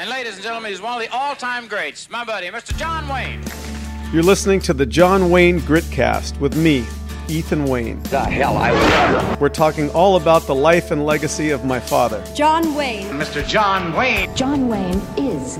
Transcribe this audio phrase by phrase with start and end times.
[0.00, 2.74] And ladies and gentlemen, he's one of the all-time greats, my buddy, Mr.
[2.78, 3.44] John Wayne.
[4.14, 6.86] You're listening to the John Wayne Gritcast with me,
[7.28, 8.02] Ethan Wayne.
[8.04, 9.38] The hell I was.
[9.38, 12.24] We're talking all about the life and legacy of my father.
[12.34, 13.08] John Wayne.
[13.08, 13.46] Mr.
[13.46, 14.34] John Wayne.
[14.34, 15.58] John Wayne is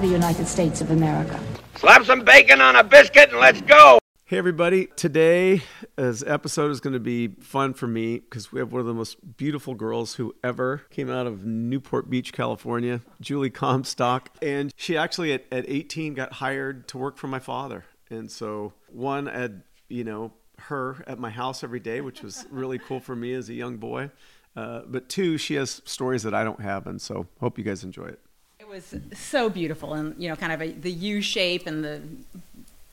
[0.00, 1.38] the United States of America.
[1.74, 3.98] Slap some bacon on a biscuit and let's go.
[4.28, 5.62] Hey everybody, today's
[5.96, 9.36] episode is going to be fun for me because we have one of the most
[9.36, 14.36] beautiful girls who ever came out of Newport Beach, California, Julie Comstock.
[14.42, 17.84] And she actually at, at 18 got hired to work for my father.
[18.10, 22.80] And so one had, you know, her at my house every day, which was really
[22.80, 24.10] cool for me as a young boy.
[24.56, 26.88] Uh, but two, she has stories that I don't have.
[26.88, 28.18] And so hope you guys enjoy it.
[28.58, 32.02] It was so beautiful and, you know, kind of a, the U shape and the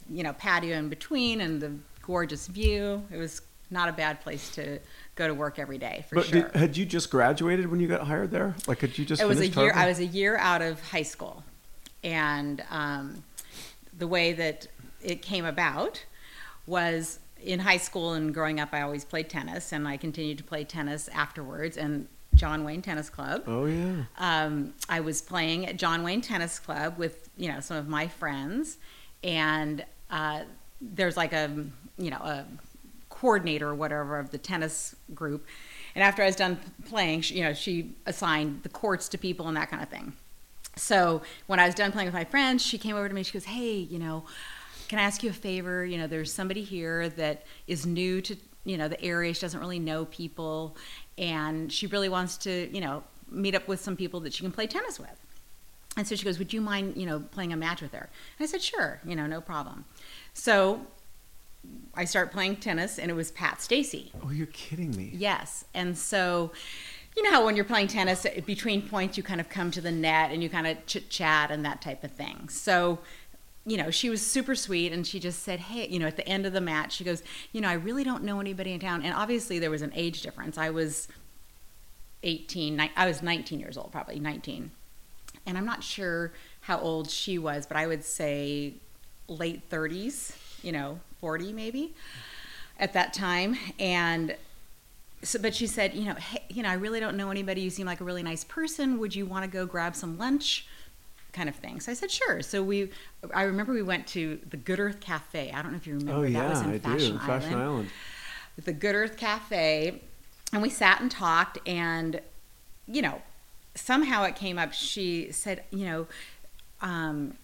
[0.10, 3.04] you know, patio in between and the gorgeous view.
[3.12, 4.80] It was not a bad place to
[5.16, 6.44] go to work every day for But sure.
[6.44, 8.56] did, had you just graduated when you got hired there?
[8.68, 9.72] Like, had you just it was a year.
[9.74, 11.44] I was a year out of high school,
[12.04, 13.24] and um,
[13.98, 14.68] the way that
[15.02, 16.06] it came about
[16.66, 18.70] was in high school and growing up.
[18.72, 21.78] I always played tennis, and I continued to play tennis afterwards.
[21.78, 23.44] And John Wayne Tennis Club.
[23.48, 24.04] Oh yeah.
[24.18, 28.08] um, I was playing at John Wayne Tennis Club with you know some of my
[28.08, 28.78] friends,
[29.24, 30.44] and uh,
[30.80, 31.50] there's like a
[31.98, 32.46] you know a
[33.10, 35.46] coordinator or whatever of the tennis group.
[35.96, 39.48] And after I was done playing, she, you know, she assigned the courts to people
[39.48, 40.14] and that kind of thing.
[40.76, 43.24] So when I was done playing with my friends, she came over to me.
[43.24, 44.24] She goes, "Hey, you know,
[44.88, 45.84] can I ask you a favor?
[45.84, 49.34] You know, there's somebody here that is new to you know the area.
[49.34, 50.78] She doesn't really know people,
[51.18, 54.52] and she really wants to you know meet up with some people that she can
[54.52, 55.20] play tennis with."
[55.96, 58.48] And so she goes, "Would you mind you know playing a match with her?" And
[58.48, 59.86] I said, "Sure, you know, no problem."
[60.34, 60.88] So
[61.96, 64.12] I start playing tennis, and it was Pat Stacy.
[64.24, 65.12] Oh, you're kidding me.
[65.14, 65.66] Yes.
[65.74, 66.52] And so,
[67.16, 69.92] you know how when you're playing tennis, between points, you kind of come to the
[69.92, 72.50] net and you kind of chit chat and that type of thing.
[72.50, 73.00] So,
[73.66, 76.28] you know, she was super sweet and she just said, Hey, you know, at the
[76.28, 77.22] end of the match, she goes,
[77.52, 79.04] You know, I really don't know anybody in town.
[79.04, 80.58] And obviously, there was an age difference.
[80.58, 81.08] I was
[82.24, 84.72] 18, I was 19 years old, probably 19.
[85.46, 86.32] And I'm not sure
[86.62, 88.74] how old she was, but I would say
[89.28, 91.94] late 30s, you know, 40 maybe
[92.80, 93.58] at that time.
[93.80, 94.36] And
[95.22, 97.62] so, but she said, you know, hey, you know, I really don't know anybody.
[97.62, 99.00] You seem like a really nice person.
[99.00, 100.68] Would you want to go grab some lunch?
[101.32, 101.80] Kind of thing.
[101.80, 102.42] So I said, sure.
[102.42, 102.92] So we,
[103.34, 105.52] I remember we went to the Good Earth Cafe.
[105.52, 106.28] I don't know if you remember.
[106.28, 107.20] Oh that was in I Fashion do.
[107.20, 107.90] Fashion Island.
[108.64, 110.00] the Good Earth Cafe,
[110.52, 112.22] and we sat and talked, and
[112.86, 113.22] you know,
[113.76, 114.74] somehow it came up.
[114.74, 116.08] She said, you know,
[116.82, 117.38] um,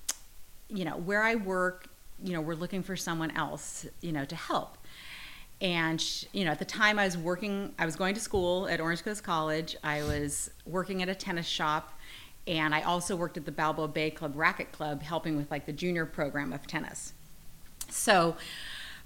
[0.68, 1.88] you know, where I work,
[2.24, 4.78] you know, we're looking for someone else, you know, to help.
[5.62, 8.68] And sh you know, at the time I was working, I was going to school
[8.68, 9.76] at Orange Coast College.
[9.84, 12.00] I was working at a tennis shop,
[12.48, 15.74] and I also worked at the Balboa Bay Club Racket Club, helping with like the
[15.74, 17.14] junior program of tennis.
[17.90, 18.38] So,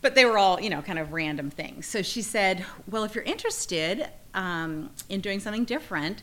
[0.02, 1.88] but they were all, you know, kind of random things.
[1.88, 6.22] So she said, Well, if you're interested um, in doing something different,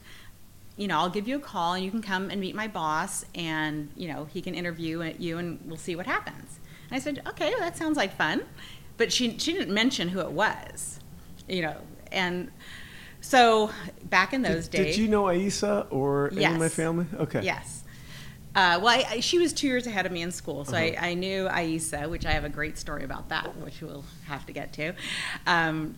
[0.81, 3.27] you know, I'll give you a call and you can come and meet my boss
[3.35, 6.59] and, you know, he can interview you and we'll see what happens.
[6.89, 8.43] And I said, Okay, well, that sounds like fun.
[8.97, 10.99] But she, she didn't mention who it was,
[11.47, 11.77] you know,
[12.11, 12.51] and
[13.21, 13.71] so
[14.05, 14.97] back in those Did, days.
[14.97, 17.05] did you know Aissa or any of my family?
[17.19, 17.43] Okay.
[17.43, 17.85] Yes.
[18.55, 20.97] Uh, well, I, I, she was two years ahead of me in school, so Uh-huh.
[20.99, 24.47] I, I knew Aissa, which I have a great story about that, which we'll have
[24.47, 24.95] to get to.
[25.47, 25.97] Um,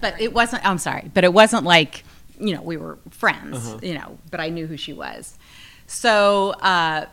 [0.00, 0.66] but it wasn't.
[0.66, 2.04] I'm sorry, but it wasn't like
[2.40, 3.78] you know we were friends, Uh-huh.
[3.82, 4.18] you know.
[4.30, 5.36] But I knew who she was.
[5.86, 7.06] So uh,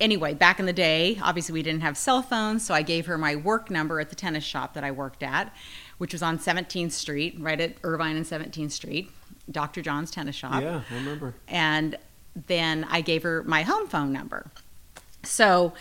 [0.00, 3.16] anyway, back in the day, obviously we didn't have cell phones, so I gave her
[3.18, 5.52] my work number at the tennis shop that I worked at,
[5.98, 9.10] which was on 17th Street, right at Irvine and 17th Street,
[9.50, 9.80] Dr.
[9.82, 11.34] John's Tennis Shop Yeah, I remember.
[11.48, 11.96] and
[12.46, 14.50] then I gave her my home phone number.
[15.24, 15.72] So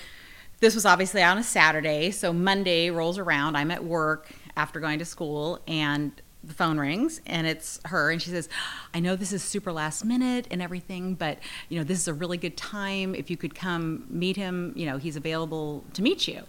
[0.60, 2.10] this was obviously on a Saturday.
[2.12, 3.56] So Monday rolls around.
[3.56, 6.12] I'm at work after going to school, and
[6.48, 8.50] the phone rings, and it's her, and she says,
[8.94, 12.14] "I know this is super last minute and everything, but you know this is a
[12.14, 13.16] really good time.
[13.16, 16.44] If you could come meet him, you know he's available to meet you."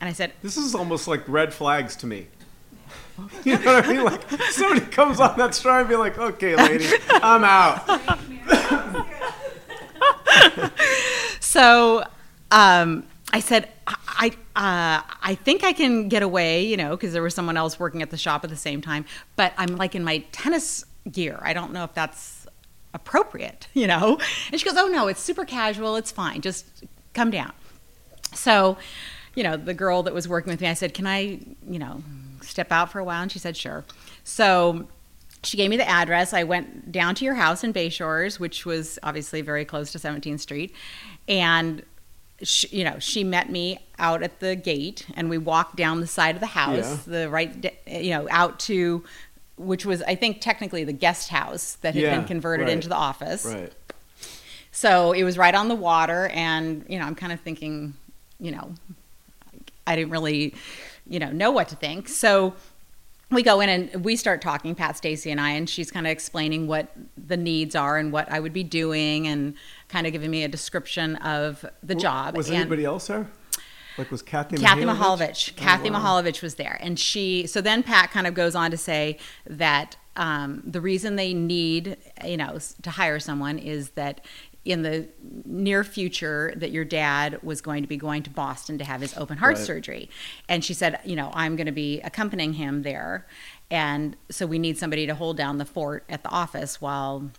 [0.00, 2.28] And I said, This is almost like red flags to me.
[3.44, 4.04] You know what I mean?
[4.04, 7.84] Like somebody comes on that story and be like, "Okay, lady, I'm out."
[11.40, 12.04] so
[12.52, 13.02] um,
[13.32, 13.68] I said,
[14.18, 17.78] I, uh, I think I can get away, you know, because there was someone else
[17.78, 19.04] working at the shop at the same time,
[19.36, 21.38] but I'm like in my tennis gear.
[21.42, 22.46] I don't know if that's
[22.92, 24.18] appropriate, you know?
[24.50, 25.96] And she goes, Oh, no, it's super casual.
[25.96, 26.40] It's fine.
[26.40, 26.84] Just
[27.14, 27.52] come down.
[28.34, 28.76] So,
[29.34, 32.02] you know, the girl that was working with me, I said, Can I, you know,
[32.42, 33.22] step out for a while?
[33.22, 33.84] And she said, Sure.
[34.24, 34.88] So
[35.44, 36.32] she gave me the address.
[36.32, 39.98] I went down to your house in Bay Shores, which was obviously very close to
[39.98, 40.74] 17th Street,
[41.28, 41.82] and
[42.42, 46.06] she, you know she met me out at the gate, and we walked down the
[46.06, 46.76] side of the house,
[47.06, 47.20] Yeah.
[47.20, 49.04] the right, you know, out to
[49.56, 52.72] which was I think technically the guest house that had Yeah, been converted right.
[52.74, 53.44] into the office.
[53.44, 53.72] Right.
[54.70, 57.94] So it was right on the water, and you know, I'm kind of thinking,
[58.38, 58.72] you know,
[59.86, 60.54] I didn't really,
[61.08, 62.08] you know, know what to think.
[62.08, 62.54] So
[63.30, 66.10] we go in and we start talking, Pat Stacy and I, and she's kind of
[66.12, 69.54] explaining what the needs are and what I would be doing, and
[69.88, 72.36] kind of giving me a description of the job.
[72.36, 73.28] Was and anybody else there?
[73.96, 74.56] Like was Kathy?
[74.56, 74.96] Kathy Mihalovich?
[74.96, 75.52] Mahalovich.
[75.56, 76.00] Oh, Kathy wow.
[76.22, 77.46] Mahalovich was there, and she.
[77.46, 81.96] So then Pat kind of goes on to say that um, the reason they need,
[82.24, 84.20] you know, to hire someone is that
[84.64, 85.08] in the
[85.44, 89.16] near future that your dad was going to be going to Boston to have his
[89.16, 89.66] open heart Right.
[89.66, 90.10] surgery,
[90.48, 93.26] and she said, you know, I'm going to be accompanying him there,
[93.70, 97.30] and so we need somebody to hold down the fort at the office while,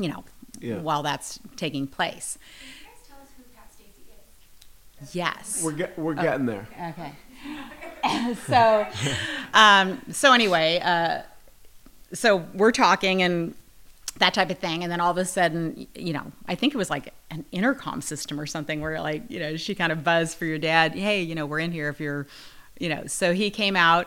[0.00, 0.24] you know,
[0.60, 0.78] Yeah.
[0.78, 2.38] while that's taking place.
[5.12, 5.62] Yes.
[5.64, 6.02] We're get, Oh.
[6.02, 6.68] we're getting there.
[6.80, 8.34] Okay.
[8.46, 8.86] so,
[9.54, 11.22] um, so anyway, uh,
[12.12, 13.54] so we're talking and
[14.18, 16.76] that type of thing, and then all of a sudden, you know, I think it
[16.76, 20.36] was like an intercom system or something where like, you know, she kind of buzzed
[20.36, 20.94] for your dad.
[20.94, 22.26] Hey, you know, we're in here if you're,
[22.78, 23.06] you know.
[23.06, 24.06] So he came out,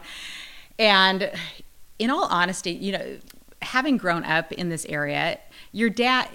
[0.77, 1.31] and
[1.99, 3.17] in all honesty, you know,
[3.61, 5.39] having grown up in this area,
[5.75, 6.29] your dad,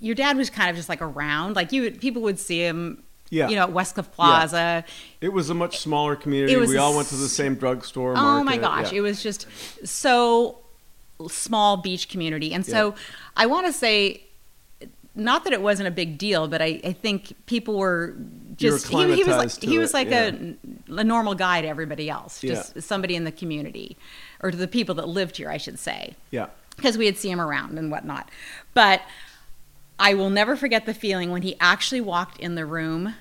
[0.00, 3.02] your dad was kind of just like around, like you, people would see him.
[3.28, 3.48] Yeah.
[3.48, 4.84] You know, at Westcliff Plaza.
[5.22, 6.54] It was a much smaller community.
[6.54, 8.12] We all went to the same drugstore.
[8.14, 8.98] Oh my gosh, yeah.
[8.98, 9.46] it was just
[9.86, 10.58] so
[11.28, 12.52] small beach community.
[12.52, 12.96] And so Yeah.
[13.34, 14.24] I want to say
[15.14, 18.14] not that it wasn't a big deal, but I, I think people were
[18.56, 20.30] just he, he was like he was like yeah.
[20.90, 22.54] a, a normal guy to everybody else, Yeah.
[22.54, 23.96] just somebody in the community
[24.42, 26.48] or to the people that lived here, I should say Yeah.
[26.76, 28.28] Because we had seen him around and whatnot.
[28.74, 29.02] But
[29.98, 33.14] I will never forget the feeling when he actually walked in the room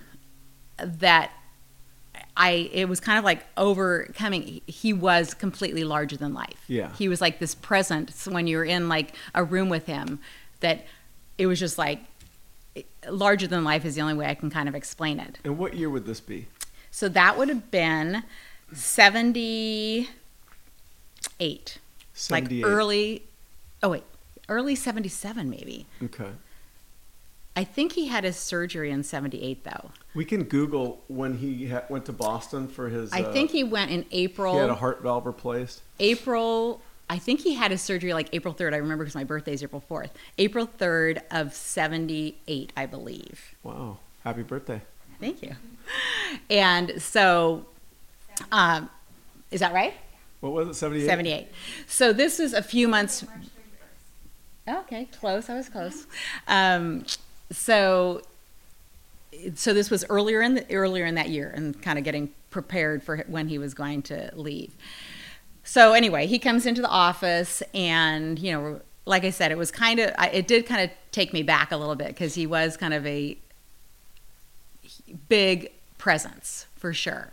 [0.78, 1.32] that
[2.36, 4.42] I it was kind of like overcoming.
[4.44, 6.64] He- He was completely larger than life.
[6.68, 6.92] Yeah.
[6.96, 10.20] he was like this presence when you're in like a room with him
[10.62, 10.86] that
[11.38, 12.00] it was just like
[13.10, 15.40] larger than life is the only way I can kind of explain it.
[15.44, 16.48] And what year would this be?
[16.90, 18.24] So that would have been
[18.74, 20.10] seventy
[21.40, 21.80] eight,
[22.30, 23.24] like early.
[23.84, 24.04] Oh wait,
[24.50, 25.86] early seventy seven maybe.
[26.04, 26.32] Okay.
[27.56, 29.92] I think he had his surgery in 78 though.
[30.14, 33.12] We can Google when he ha- went to Boston for his.
[33.12, 34.54] I uh, think he went in April.
[34.54, 35.82] he had a heart valve replaced.
[36.00, 36.82] April.
[37.10, 38.74] I think he had his surgery like April 3rd.
[38.74, 40.12] I remember because my birthday is April 4th.
[40.38, 43.54] April 3rd of 78, I believe.
[43.64, 43.98] Wow.
[44.24, 44.82] Happy birthday.
[45.20, 45.52] Thank you.
[46.50, 47.66] And so,
[48.54, 48.90] um,
[49.52, 49.94] is that right?
[50.40, 50.74] What was it?
[50.76, 51.06] 78?
[51.06, 51.48] 78.
[51.86, 53.26] So this is a few months.
[54.68, 55.50] Okay, close.
[55.50, 56.06] I was close.
[56.48, 57.06] Um,
[57.52, 58.22] so,
[59.56, 63.02] so this was earlier in the earlier in that year, and kind of getting prepared
[63.02, 64.76] for when he was going to leave.
[65.64, 69.72] So anyway, he comes into the office, and you know, like I said, it was
[69.72, 72.78] kind of it did kind of take me back a little bit because he was
[72.78, 73.38] kind of a
[75.30, 77.32] big presence for sure,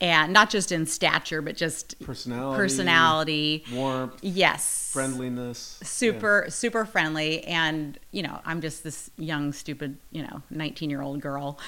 [0.00, 2.56] and not just in stature, but just Personality.
[2.56, 3.64] personality.
[3.72, 4.18] Warmth.
[4.22, 5.80] Yes, Friendliness.
[5.82, 11.02] super super friendly and you know i'm just this young stupid you know 19 year
[11.02, 11.58] old girl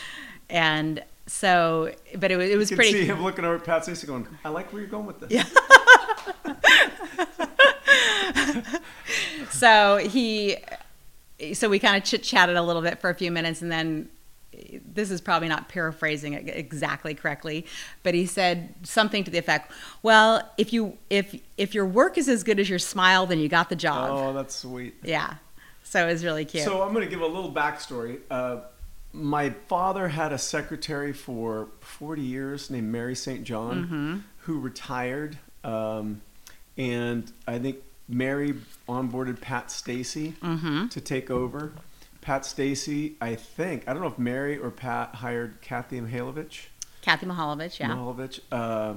[0.48, 3.64] and so but it, was- it was You can pretty see him looking over at
[3.64, 5.30] Pat Stacy going, I like where you're going with this.
[5.30, 5.44] Yeah.
[9.50, 10.56] so he
[11.54, 14.08] so we kind of chit chatted a little bit for a few minutes and then
[14.94, 17.64] this is probably not paraphrasing it exactly correctly
[18.02, 22.28] but he said something to the effect well if you if if your work is
[22.28, 24.94] as good as your smile then you got the job Oh, that's sweet.
[25.02, 25.34] yeah
[25.82, 28.18] so it was really cute So I'm going to give a little backstory.
[28.30, 28.58] Uh,
[29.12, 33.42] my father had a secretary for 40 years named Mary St.
[33.42, 34.16] John, Mm-hmm.
[34.44, 36.20] who retired, um,
[36.76, 38.54] and I think Mary
[38.88, 40.88] onboarded Pat Stacy Mm-hmm.
[40.88, 41.72] to take over.
[42.20, 46.66] Pat Stacy, I think, I don't know if Mary or Pat hired Kathy Mihalovich.
[47.02, 48.94] kathy mahalovich yeah Mihalovich, uh,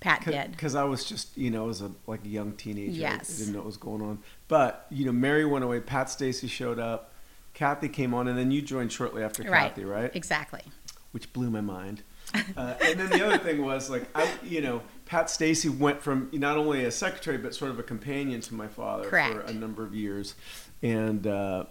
[0.00, 3.34] pat did because I was just, you know, as a like a young teenager, Yes.
[3.34, 4.18] I didn't know what was going on.
[4.48, 5.80] But you know, Mary went away.
[5.80, 7.12] Pat Stacy showed up.
[7.54, 10.10] Kathy came on, and then you joined shortly after right Kathy, right?
[10.14, 10.62] exactly
[11.12, 12.02] Which blew my mind.
[12.56, 16.30] Uh, and then the other thing was like I, you know, Pat Stacy went from
[16.32, 19.84] not only a secretary but sort of a companion to my father for a number
[19.84, 20.34] of years,
[20.82, 21.64] and uh,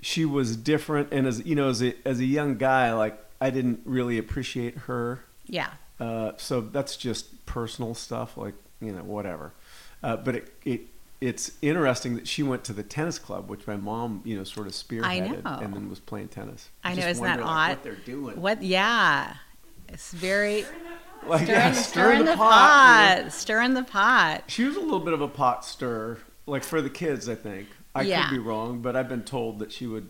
[0.00, 1.12] she was different.
[1.12, 4.76] And as you know, as a as a young guy, like I didn't really appreciate
[4.86, 5.24] her.
[5.46, 9.52] yeah Uh, so that's just personal stuff, like you know, whatever.
[10.02, 10.80] Uh, but it, it
[11.20, 14.68] it's interesting that she went to the tennis club, which my mom, you know, sort
[14.68, 16.68] of spearheaded, and then was playing tennis.
[16.84, 17.68] I know, just isn't that wonder, like, odd?
[17.70, 18.40] what they're doing?
[18.40, 18.62] What?
[18.62, 19.34] Yeah,
[19.88, 20.64] it's very
[21.26, 23.28] Like, stirring, yeah, stirring the, you pot, know.
[23.30, 24.44] stirring the pot.
[24.46, 27.28] She was a little bit of a pot stirrer, like for the kids.
[27.28, 28.28] I think I Yeah.
[28.28, 30.08] could be wrong, but I've been told that she would,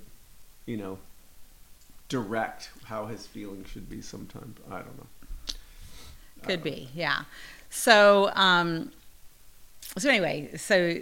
[0.67, 0.99] you know,
[2.09, 4.01] direct how his feelings should be.
[4.01, 5.07] Sometimes I don't know.
[6.43, 7.23] Could be, yeah.
[7.71, 8.93] So, um,
[9.97, 10.99] so anyway, so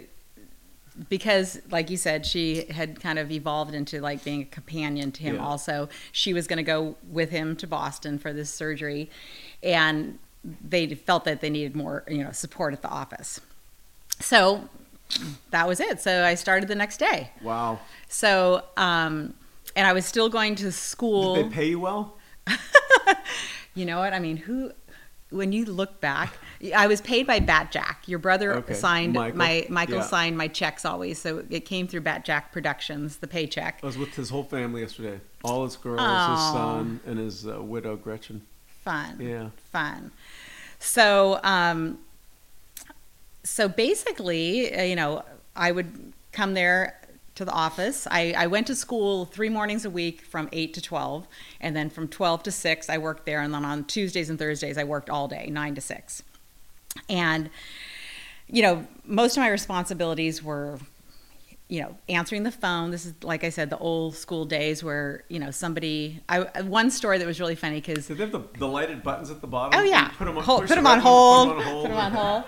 [1.09, 5.21] because, like you said, she had kind of evolved into like being a companion to
[5.21, 5.35] him.
[5.35, 5.45] Yeah.
[5.45, 9.09] Also, she was going to go with him to Boston for this surgery,
[9.61, 13.39] and they felt that they needed more, you know, support at the office.
[14.19, 14.69] So
[15.51, 16.01] that was it.
[16.01, 17.31] So I started the next day.
[17.41, 17.79] Wow.
[18.09, 19.33] So, um,
[19.75, 21.35] and I was still going to school.
[21.35, 22.17] Did they pay you well?
[23.73, 24.11] You know what?
[24.11, 24.71] I mean, who,
[25.29, 26.33] when you look back,
[26.75, 28.07] I was paid by Batjac.
[28.07, 29.37] Your brother Okay, signed Michael.
[29.37, 30.01] my, Michael Yeah.
[30.01, 31.19] signed my checks always.
[31.21, 33.79] So it came through Batjac Productions, the paycheck.
[33.83, 35.19] I was with his whole family yesterday.
[35.43, 38.41] All his girls, his son, and his uh, widow Gretchen.
[38.83, 39.17] Fun.
[39.21, 39.49] Yeah.
[39.71, 40.11] Fun.
[40.79, 41.99] So, um,
[43.47, 45.23] so basically, uh, you know,
[45.55, 46.99] I would come there
[47.35, 48.07] to the office.
[48.09, 51.27] I, I went to school three mornings a week from 8 to 12.
[51.61, 53.41] And then from 12 to 6, I worked there.
[53.41, 56.23] And then on Tuesdays and Thursdays, I worked all day, 9 to 6.
[57.09, 57.49] And,
[58.47, 60.79] you know, most of my responsibilities were,
[61.69, 62.91] you know, answering the phone.
[62.91, 66.89] This is, like I said, the old school days where, you know, somebody, I, one
[66.89, 69.47] story that was really funny because Did they have the, the lighted buttons at the
[69.47, 69.77] bottom?
[69.79, 71.49] Oh yeah, Put them on, Hold- put the 'em on hold.
[71.49, 71.83] Put them on hold.
[71.85, 72.43] Put 'em on hold.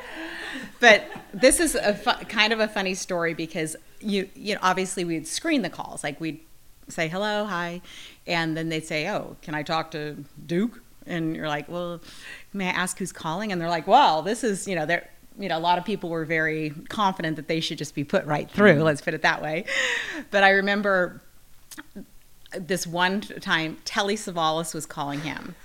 [0.80, 5.04] But this is a fu- kind of a funny story because you you know obviously
[5.04, 6.40] we'd screen the calls like we'd
[6.88, 7.82] say hello hi,
[8.26, 10.16] and then they'd say oh can I talk to
[10.48, 12.00] Duke and you're like well
[12.54, 15.08] may I ask who's calling and they're like well this is you know they're
[15.40, 18.26] you know a lot of people were very confident that they should just be put
[18.26, 18.84] right through mm-hmm.
[18.84, 19.66] let's put it that way,
[20.30, 21.22] but I remember
[22.58, 25.56] this one time Telly Savalas was calling him.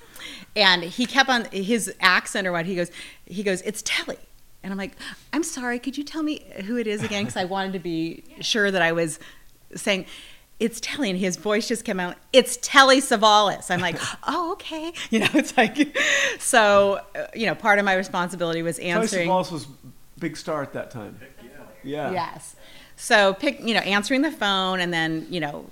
[0.56, 2.90] And he kept on his accent or what he goes
[3.26, 4.18] he goes it's Telly.
[4.62, 4.96] And I'm like
[5.32, 7.24] I'm sorry could you tell me who it is again?
[7.24, 9.18] Because I wanted to be sure that I was
[9.74, 10.06] saying
[10.60, 13.96] it's Telly and his voice just came out it's Telly Savalas I'm like
[14.26, 15.96] oh okay you know it's like
[16.38, 19.66] so uh, you know part of my responsibility was Tyson answering Wallace was
[20.18, 21.18] big star at that time.
[21.82, 22.12] Yeah.
[22.12, 22.56] Yes.
[22.96, 25.66] So pick, you know, answering the phone and then, you know,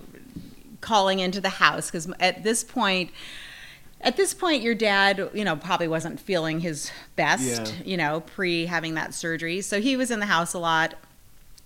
[0.80, 3.10] calling into the house because at this point,
[4.00, 7.82] at this point, your dad, you know, probably wasn't feeling his best, Yeah.
[7.84, 9.60] you know, pre having that surgery.
[9.60, 10.94] So he was in the house a lot.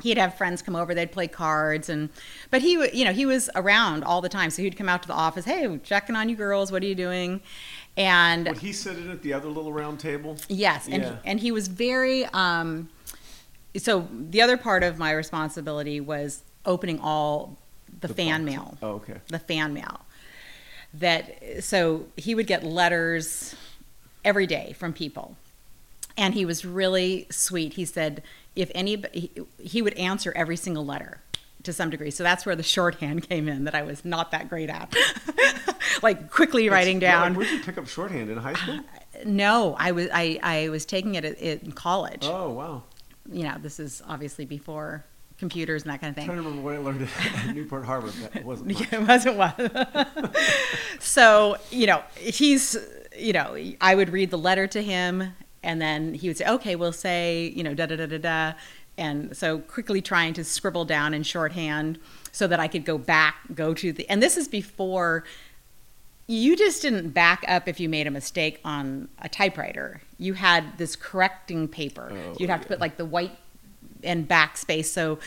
[0.03, 2.11] He'd have friends come over, they'd play cards, and
[2.51, 4.51] but he, you know, he was around all the time.
[4.51, 6.95] So he'd come out to the office, hey, checking on you girls, what are you
[6.95, 7.41] doing?
[7.97, 10.37] And Would he sit in at the other little round table?
[10.49, 11.17] Yes, and Yeah.
[11.25, 12.27] and he was very.
[12.27, 12.91] Um,
[13.77, 17.57] so the other part of my responsibility was opening all
[18.01, 18.55] the, The fan box.
[18.55, 19.21] mail, Oh, okay.
[19.29, 20.01] the fan mail.
[20.95, 23.55] That so he would get letters
[24.25, 25.37] every day from people,
[26.19, 27.75] and he was really sweet.
[27.75, 28.23] He said
[28.57, 31.21] if any, he, he would answer every single letter
[31.63, 32.11] to some degree.
[32.11, 34.95] So that's where the shorthand came in that I was not that great at,
[36.03, 37.29] like quickly writing Yeah, down.
[37.35, 38.77] like, where'd you pick up shorthand in high school?
[38.79, 42.23] Uh, no, I was I, I was taking it at- in college.
[42.25, 42.83] Oh wow!
[43.31, 45.05] You know, this is obviously before
[45.39, 46.31] computers and that kind of thing.
[46.31, 47.09] I'm trying to remember what I learned
[47.49, 48.09] at Newport Harbor.
[48.09, 48.93] That wasn't much.
[48.93, 50.31] it wasn't one.
[51.01, 52.77] so you know, he's
[53.19, 55.33] you know, I would read the letter to him,
[55.67, 58.53] and then he would say, "Okay, we'll say you know da da da da da,"
[58.97, 61.99] and so quickly trying to scribble down in shorthand
[62.33, 65.25] so that I could go back, go to the, and this is before.
[66.29, 70.03] You just didn't back up if you made a mistake on a typewriter.
[70.19, 72.11] You had this correcting paper.
[72.13, 73.39] Oh, You'd have to put like the white
[74.03, 74.87] and backspace.
[74.87, 75.21] So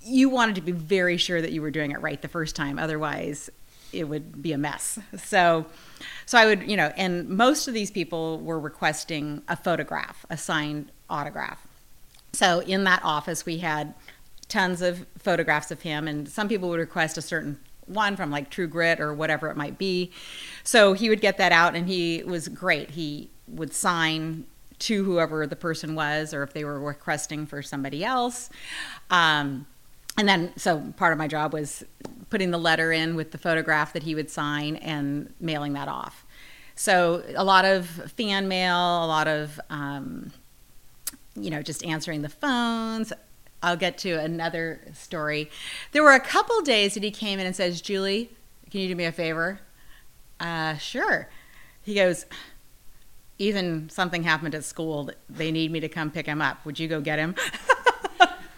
[0.00, 2.78] you wanted to be very sure that you were doing it right the first time.
[2.78, 3.50] Otherwise,
[3.92, 4.98] it would be a mess.
[5.16, 5.66] So,
[6.26, 10.36] so I would, you know, and most of these people were requesting a photograph, a
[10.36, 11.66] signed autograph.
[12.32, 13.94] So in that office, we had
[14.48, 18.50] tons of photographs of him, and some people would request a certain one from like
[18.50, 20.12] True Grit or whatever it might be.
[20.62, 22.90] So he would get that out, and he was great.
[22.90, 24.44] He would sign
[24.80, 28.48] to whoever the person was, or if they were requesting for somebody else.
[29.10, 29.66] Um,
[30.18, 31.84] and then, so part of my job was
[32.30, 36.24] putting the letter in with the photograph that he would sign and mailing that off.
[36.74, 37.86] So a lot of
[38.16, 40.32] fan mail, a lot of um,
[41.34, 43.12] you know, just answering the phones.
[43.62, 45.50] I'll get to another story.
[45.92, 48.30] There were a couple days that he came in and says, Julie,
[48.70, 49.60] can you do me a favor?
[50.38, 51.28] Uh, sure.
[51.82, 52.24] He goes,
[53.38, 56.64] even something happened at school they need me to come pick him up.
[56.64, 57.34] Would you go get him?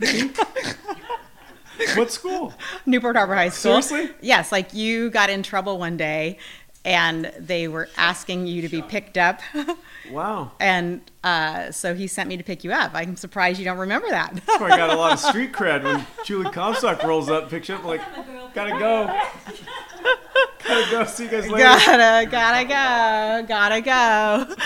[1.96, 2.54] What school?
[2.86, 3.82] Newport Harbor High School.
[3.82, 4.14] Seriously?
[4.20, 6.38] Yes, like you got in trouble one day
[6.84, 9.40] and they were asking you to be picked up.
[10.10, 10.50] Wow.
[10.58, 12.90] and uh, so he sent me to pick you up.
[12.92, 14.34] I'm surprised you don't remember that.
[14.34, 17.68] That's why I got a lot of street cred when Julie Comstock rolls up, picks
[17.68, 18.00] you up, like,
[18.52, 19.06] gotta go.
[20.66, 21.04] gotta go.
[21.04, 21.64] See you guys later.
[21.64, 24.56] gotta, gotta go, gotta go.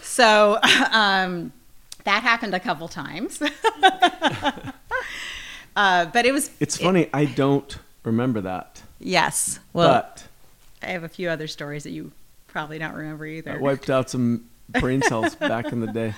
[0.00, 0.58] So
[0.90, 1.52] um,
[2.04, 3.42] that happened a couple times.
[5.78, 8.82] Uh, but it was, It's funny, I don't remember that.
[8.98, 9.58] yes.
[9.72, 10.24] Well, but
[10.82, 12.10] I have a few other stories that you
[12.48, 13.52] probably don't remember either.
[13.52, 14.44] I wiped out some
[14.80, 16.14] brain cells back in the day.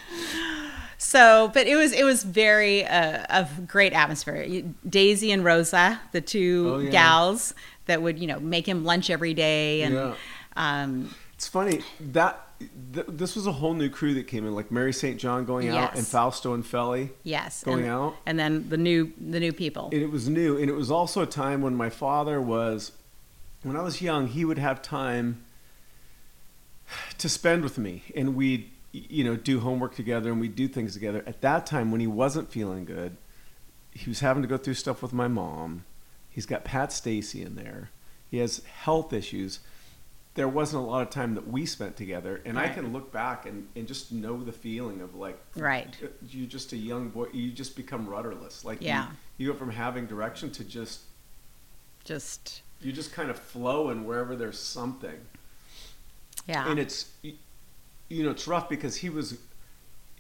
[0.99, 4.63] So, but it was it was very uh, a great atmosphere.
[4.89, 6.91] Daisy and Rosa, the two Oh, yeah.
[6.91, 7.55] gals
[7.87, 10.15] that would you know make him lunch every day, and Yeah.
[10.57, 11.81] um, It's funny
[12.13, 12.47] that
[12.93, 15.19] th- this was a whole new crew that came in, like Mary St.
[15.19, 17.11] John going out and Fausto and Felly.
[17.23, 18.17] yes, Going and, out?
[18.27, 19.91] and then the new the new people.
[19.93, 22.93] And it was new, and it was also a time when my father was,
[23.63, 25.43] when I was young, he would have time
[27.19, 30.95] to spend with me, and we'd, you know, do homework together and we'd do things
[30.95, 31.23] together.
[31.27, 33.17] At that time, when he wasn't feeling good,
[33.93, 35.85] he was having to go through stuff with my mom.
[36.29, 37.91] He's got Pat Stacy in there.
[38.31, 39.61] He has health issues.
[40.35, 43.47] There wasn't a lot of time that we spent together, and I can look back
[43.47, 45.97] and, and just know the feeling of like, Right.
[46.03, 48.65] Uh, you're just a young boy, you just become rudderless.
[48.65, 49.09] Like, you- Yeah.
[49.39, 51.01] you go from having direction to just
[52.05, 55.19] Just you just kind of flow in wherever there's something
[56.49, 59.39] yeah, and it's you know it's rough because he was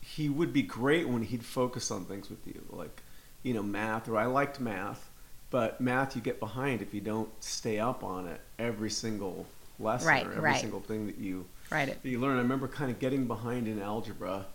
[0.02, 3.02] he would be great when he'd focus on things with you like
[3.42, 5.08] you know math or i liked math
[5.50, 9.46] but math you get behind if you don't stay up on it every single
[9.80, 10.60] lesson Right, or every right.
[10.60, 11.86] single thing that you right.
[12.02, 14.46] that you learn i remember kind of getting behind in algebra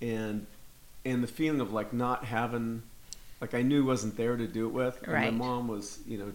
[0.00, 0.46] and
[1.04, 2.82] and the feeling of like not having
[3.40, 5.32] like i knew wasn't there to do it with and Right.
[5.32, 6.32] my mom was you know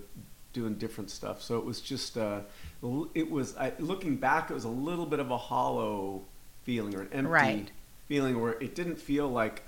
[0.53, 2.41] doing different stuff so it was just uh
[3.13, 6.23] it was I, looking back it was a little bit of a hollow
[6.63, 7.71] feeling or an empty Right.
[8.07, 9.61] feeling where it didn't feel like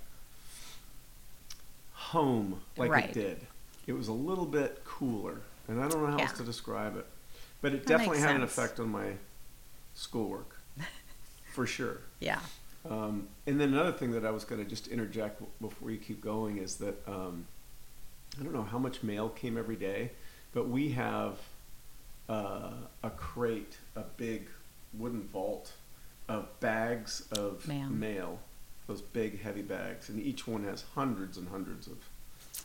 [1.93, 3.05] home like Right.
[3.05, 3.47] it did
[3.87, 5.35] it was a little bit cooler
[5.67, 6.23] and i don't know how Yeah.
[6.23, 7.05] else to describe it
[7.61, 9.13] but it That definitely had an effect on my
[9.93, 10.57] schoolwork
[11.53, 11.97] for sure.
[12.19, 12.39] Yeah,
[12.89, 16.21] um, and then another thing that I was going to just interject before you keep
[16.21, 17.45] going is that um,
[18.39, 20.11] I don't know how much mail came every day,
[20.53, 21.37] but we have
[22.29, 22.71] uh,
[23.03, 24.47] a crate, a big
[24.93, 25.73] wooden vault
[26.27, 27.89] of bags of Mail.
[27.89, 28.39] mail,
[28.87, 31.97] those big heavy bags, and each one has hundreds and hundreds of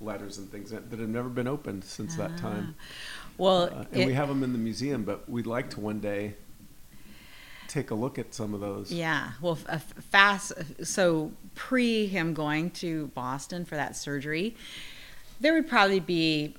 [0.01, 2.39] letters and things that, that have never been opened since that ah.
[2.39, 2.75] time.
[3.39, 6.01] well, Uh, and it- we have them in the museum, but we'd like to one
[6.01, 6.35] day
[7.69, 8.93] take a look at some of those.
[8.93, 10.53] Yeah, well, f- uh, fast.
[10.53, 14.55] Uh, so pre him going to Boston for that surgery,
[15.41, 16.55] there would probably be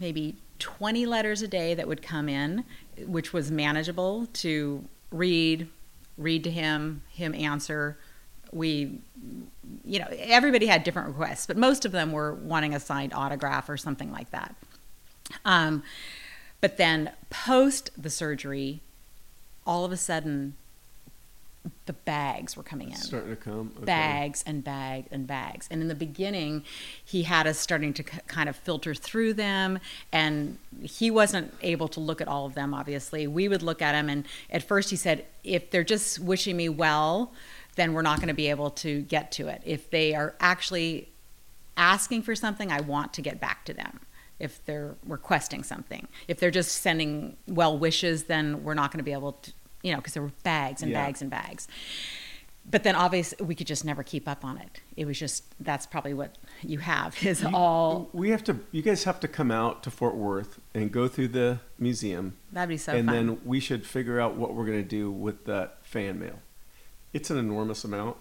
[0.00, 2.64] maybe 20 letters a day that would come in,
[3.06, 5.68] which was manageable to read,
[6.16, 7.98] read to him, him answer.
[8.52, 8.98] We,
[9.84, 13.68] you know, everybody had different requests, but most of them were wanting a signed autograph
[13.68, 14.54] or something like that.
[15.44, 15.82] Um,
[16.60, 18.80] but then post the surgery,
[19.66, 20.54] all of a sudden,
[21.86, 23.72] the bags were coming in Starting to come.
[23.76, 23.84] Okay.
[23.84, 25.68] bags and bags and bags.
[25.70, 26.64] And in the beginning,
[27.04, 29.78] he had us starting to kind of filter through them,
[30.12, 33.26] and he wasn't able to look at all of them, obviously.
[33.26, 36.68] We would look at them, and at first he said, if they're just wishing me
[36.68, 37.32] well,
[37.76, 39.62] then we're not going to be able to get to it.
[39.64, 41.10] If they are actually
[41.76, 44.00] asking for something, I want to get back to them.
[44.38, 49.04] If they're requesting something, if they're just sending well wishes, then we're not going to
[49.04, 51.04] be able to, you know, because there were bags and Yeah.
[51.04, 51.68] bags and bags
[52.70, 54.80] but then obviously we could just never keep up on it.
[54.96, 58.56] It was just that's probably what you have is all We have to.
[58.70, 62.68] You guys have to come out to Fort Worth and go through the museum, that'd
[62.68, 63.14] be so and fun.
[63.16, 66.38] then we should figure out what we're going to do with that fan mail.
[67.12, 68.16] It's an enormous amount.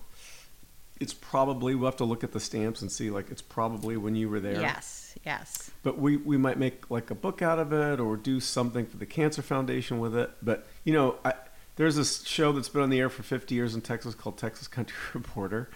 [0.99, 3.09] It's probably we'll have to look at the stamps and see.
[3.09, 4.61] Like it's probably when you were there.
[4.61, 8.39] yes, yes, But we we might make like a book out of it or do
[8.39, 10.29] something for the Cancer Foundation with it.
[10.43, 11.33] But you know, I,
[11.75, 14.67] there's this show that's been on the air for 50 years in Texas called Texas
[14.67, 15.69] Country Reporter.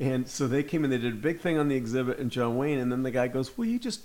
[0.00, 2.56] And so they came and they did a big thing on the exhibit and John
[2.56, 4.00] Wayne and then the guy goes, "Will you just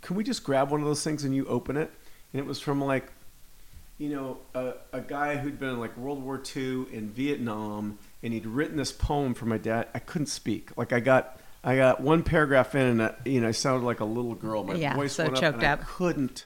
[0.00, 1.90] can we just grab one of those things and you open it?"
[2.32, 3.12] And it was from like
[4.04, 8.34] you know, a, a guy who'd been in like World War II in Vietnam, and
[8.34, 9.88] he'd written this poem for my dad.
[9.94, 10.76] I couldn't speak.
[10.76, 14.00] Like I got, I got one paragraph in, and I, you know, I sounded like
[14.00, 14.62] a little girl.
[14.62, 15.80] My Yeah, voice so went choked up, and up.
[15.80, 16.44] I couldn't,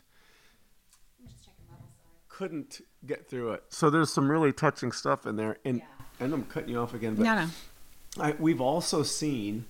[2.29, 3.64] couldn't get through it.
[3.71, 5.83] So there's some really touching stuff in there, and
[6.21, 7.49] and I'm cutting you off again, but No, no.
[8.21, 9.66] I, we've also seen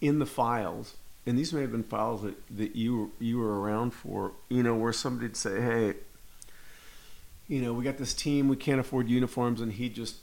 [0.00, 0.94] in the files,
[1.26, 4.74] and these may have been files that, that you you were around for, you know,
[4.74, 5.94] where somebody'd say, "Hey,
[7.48, 10.16] you know, we got this team, we can't afford uniforms," and he'd just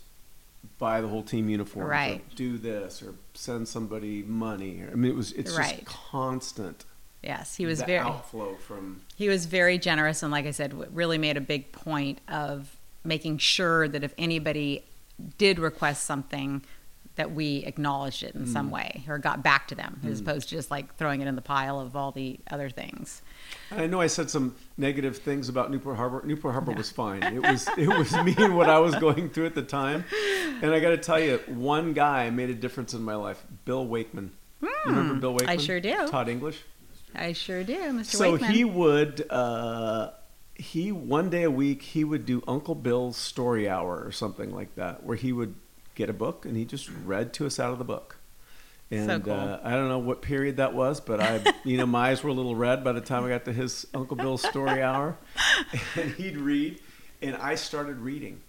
[0.77, 2.35] buy the whole team uniforms, or Right.
[2.35, 4.81] do this, or send somebody money.
[4.89, 5.75] I mean, it was it's Right.
[5.75, 6.85] just constant.
[7.21, 11.17] Yes, he was very outflow from he was very generous, and like I said, really
[11.17, 14.83] made a big point of making sure that if anybody
[15.37, 16.63] did request something,
[17.15, 18.53] that we acknowledged it in Mm.
[18.53, 21.35] some way or got back to them, as opposed to just like throwing it in
[21.35, 23.21] the pile of all the other things.
[23.71, 26.23] I know I said some negative things about Newport Harbor.
[26.25, 27.21] Newport Harbor was fine.
[27.21, 30.05] It was it was me and what I was going through at the time.
[30.61, 33.43] And I got to tell you, one guy made a difference in my life.
[33.65, 34.31] Bill Wakeman.
[34.61, 35.49] You remember Bill Wakeman?
[35.49, 36.07] I sure do.
[36.07, 36.61] Taught English.
[37.13, 38.05] I sure do, Mr.
[38.05, 38.51] So Wakeman.
[38.51, 40.11] he would uh,
[40.55, 44.73] he one day a week he would do Uncle Bill's story hour or something like
[44.75, 45.53] that, where he would
[45.95, 48.17] get a book and he just read to us out of the book.
[48.91, 49.33] And cool.
[49.33, 52.29] uh, I don't know what period that was, but I, you know, my eyes were
[52.29, 55.17] a little red by the time I got to his Uncle Bill's story hour,
[55.95, 56.79] and he'd read,
[57.21, 58.41] and I started reading,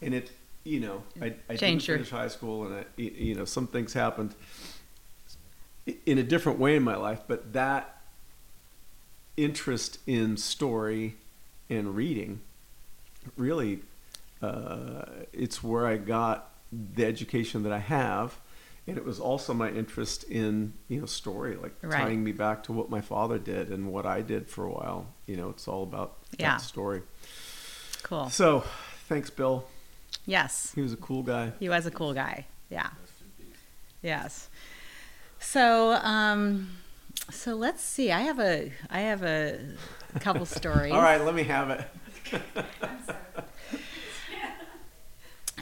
[0.00, 0.30] and it,
[0.62, 3.92] you know, I, I didn't your- finish high school, and I, you know, some things
[3.92, 4.36] happened
[6.04, 8.02] in a different way in my life, but that
[9.36, 11.16] interest in story
[11.68, 12.40] and reading
[13.36, 13.80] really
[14.42, 18.38] uh, it's where I got the education that I have
[18.88, 22.00] and it was also my interest in you know story like Right.
[22.02, 25.06] tying me back to what my father did and what I did for a while
[25.26, 26.52] you know it's all about Yeah.
[26.52, 27.02] that story
[28.02, 28.30] cool.
[28.30, 28.64] so
[29.08, 29.66] thanks Bill
[30.26, 30.72] Yes.
[30.74, 32.46] he was a cool guy He was a cool guy.
[32.70, 32.90] Yeah.
[34.02, 34.48] Yes.
[35.38, 36.70] So, um,
[37.30, 38.10] so let's see.
[38.10, 39.58] I have a, I have a
[40.20, 40.92] couple stories.
[40.92, 41.88] all right let me have it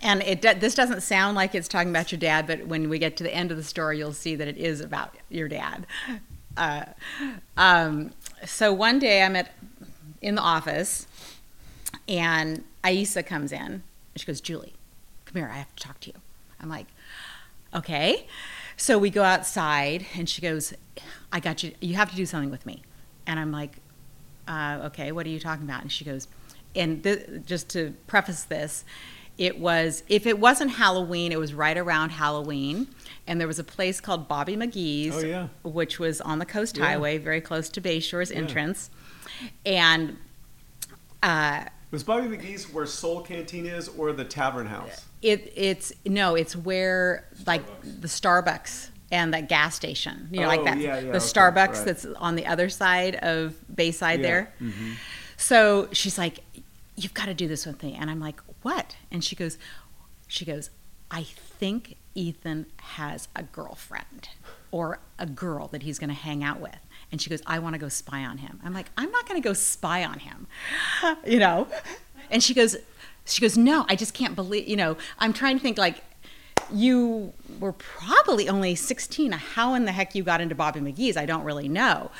[0.04, 3.16] And it this doesn't sound like it's talking about your dad, but when we get
[3.16, 5.86] to the end of the story, you'll see that it is about your dad.
[6.56, 6.84] Uh,
[7.56, 8.12] um,
[8.44, 9.52] so one day I'm at
[10.22, 11.08] in the office,
[12.06, 13.60] and Aissa comes in.
[13.60, 13.82] And
[14.14, 14.74] she goes, "Julie,
[15.24, 15.50] come here.
[15.52, 16.20] I have to talk to you."
[16.60, 16.86] I'm like,
[17.74, 18.28] "Okay."
[18.76, 20.74] So we go outside, and she goes,
[21.32, 21.72] "I got you.
[21.80, 22.82] You have to do something with me."
[23.26, 23.78] And I'm like,
[24.46, 25.82] uh, okay, what are you talking about?
[25.82, 26.28] And she goes,
[26.74, 28.84] and th- just to preface this,
[29.38, 32.88] it was, if it wasn't Halloween, it was right around Halloween.
[33.26, 35.48] And there was a place called Bobby McGee's, Oh, yeah.
[35.62, 36.84] which was on the Coast Yeah.
[36.84, 38.38] Highway, very close to Bayshore's Yeah.
[38.38, 38.90] entrance.
[39.64, 40.18] And
[41.22, 46.34] uh, was Bobby McGee's where Soul Canteen is or the Tavern House it, it's, no,
[46.34, 50.96] it's where, like, the Starbucks and that gas station, you know, Oh, like that, yeah,
[50.96, 51.84] yeah, the okay, Starbucks right.
[51.86, 54.52] that's on the other side of Bayside Yeah, there.
[54.60, 54.94] mhm.
[55.38, 56.40] So she's like,
[56.96, 59.58] "You've got to do this with me," and I'm like, "What?" And she goes,
[60.26, 60.70] "She goes,
[61.10, 64.30] I think Ethan has a girlfriend
[64.72, 66.78] or a girl that he's going to hang out with."
[67.12, 69.40] And she goes, "I want to go spy on him." I'm like, "I'm not going
[69.40, 70.48] to go spy on him,"
[71.26, 71.68] you know.
[72.30, 72.76] And she goes,
[73.24, 76.02] "She goes, no, I just can't believe." You know, I'm trying to think like.
[76.72, 79.32] You were probably only 16.
[79.32, 82.10] How in the heck you got into Bobby McGee's, I don't really know.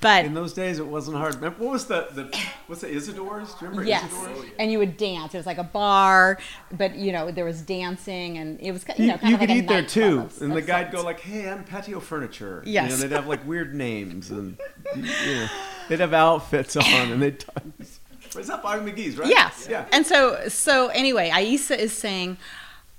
[0.00, 1.40] But In those days, it wasn't hard.
[1.40, 3.54] What was the, the what's the Isidore's?
[3.54, 4.48] Do you remember Yes, Isidore's?
[4.50, 5.34] Oh, and you would dance.
[5.34, 6.38] It was like a bar,
[6.72, 9.40] but you know there was dancing, and it was you You, know kind you of
[9.40, 11.64] like could a eat there too, of- and the of guy'd go like, "Hey, I'm
[11.64, 12.90] Patio Furniture." Yes.
[12.90, 14.56] you know, they'd have like weird names, and
[14.96, 15.48] you know,
[15.88, 17.40] they'd have outfits on, and they'd.
[17.40, 17.62] Talk.
[18.38, 19.28] Is that Bobby McGee's, right?
[19.28, 19.66] Yes.
[19.70, 19.84] Yeah.
[19.92, 22.38] And so so anyway, Aissa is saying,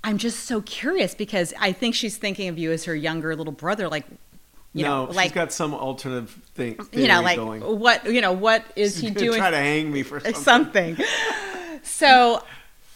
[0.04, 3.52] I'm just so curious because I think she's thinking of you as her younger little
[3.52, 4.04] brother, like
[4.72, 6.78] you no, know, like she's got some alternative thing.
[6.92, 7.62] you know, like going.
[7.62, 9.38] what you know, what is She's he gonna doing?
[9.38, 10.96] Try to hang me for something.
[10.96, 11.06] something.
[11.82, 12.42] so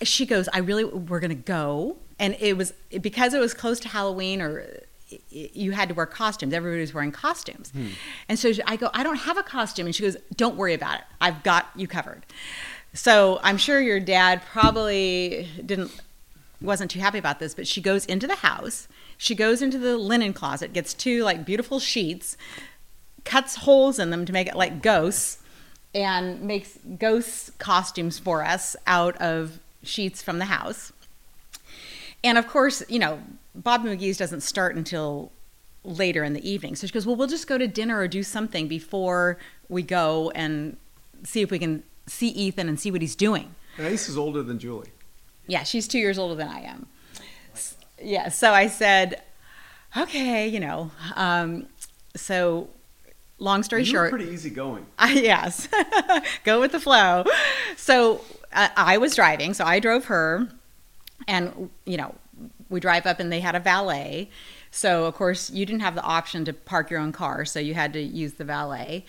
[0.02, 1.96] she goes, I really, we're going to go.
[2.18, 4.80] And it was because it was close to Halloween or
[5.30, 6.52] you had to wear costumes.
[6.52, 7.70] Everybody was wearing costumes.
[7.70, 7.88] Hmm.
[8.28, 9.86] And so I go, I don't have a costume.
[9.86, 11.04] And she goes, Don't worry about it.
[11.20, 12.26] I've got you covered.
[12.92, 15.92] So I'm sure your dad probably didn't
[16.60, 18.88] wasn't too happy about this, but she goes into the house.
[19.16, 22.36] She goes into the linen closet, gets two like beautiful sheets,
[23.24, 25.38] cuts holes in them to make it like ghosts,
[25.94, 30.92] and makes ghost costumes for us out of sheets from the house.
[32.24, 33.22] And of course, you know,
[33.54, 35.32] Bob McGee's doesn't start until
[35.84, 36.76] later in the evening.
[36.76, 40.30] So she goes, Well, we'll just go to dinner or do something before we go
[40.34, 40.76] and
[41.24, 43.54] see if we can see Ethan and see what he's doing.
[43.76, 44.88] And Ace is older than Julie.
[45.48, 46.86] Yeah, she's two years older than I am.
[48.00, 49.22] Yeah, so I said,
[49.96, 50.92] okay, you know.
[51.16, 51.66] Um,
[52.14, 52.68] so,
[53.38, 54.86] long story You short, pretty easygoing.
[54.98, 55.68] I, yes,
[56.44, 57.24] go with the flow.
[57.76, 58.20] So
[58.52, 60.48] I I was driving, so I drove her,
[61.26, 62.14] and you know
[62.68, 64.28] we drive up and they had a valet
[64.70, 67.74] so of course you didn't have the option to park your own car so you
[67.74, 69.04] had to use the valet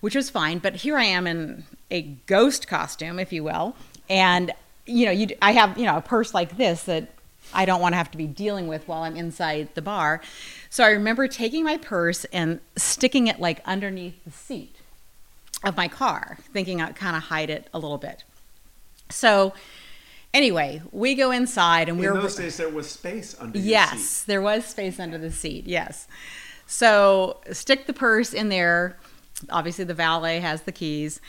[0.00, 3.74] which was fine but here i am in a ghost costume if you will
[4.08, 4.52] and
[4.90, 7.10] you know you i have you know a purse like this that
[7.54, 10.20] i don't want to have to be dealing with while i'm inside the bar
[10.68, 14.76] so i remember taking my purse and sticking it like underneath the seat
[15.64, 18.24] of my car thinking i'd kind of hide it a little bit
[19.08, 19.52] so
[20.32, 24.42] anyway we go inside and In we're those days, there was space under Yes, there
[24.42, 25.66] was space under the seat.
[25.66, 26.06] Yes.
[26.66, 28.96] So stick the purse in there.
[29.50, 31.20] Obviously, the valet has the keys.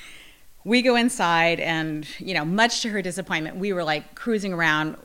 [0.63, 4.97] We go inside, and you know, much to her disappointment, we were like cruising around.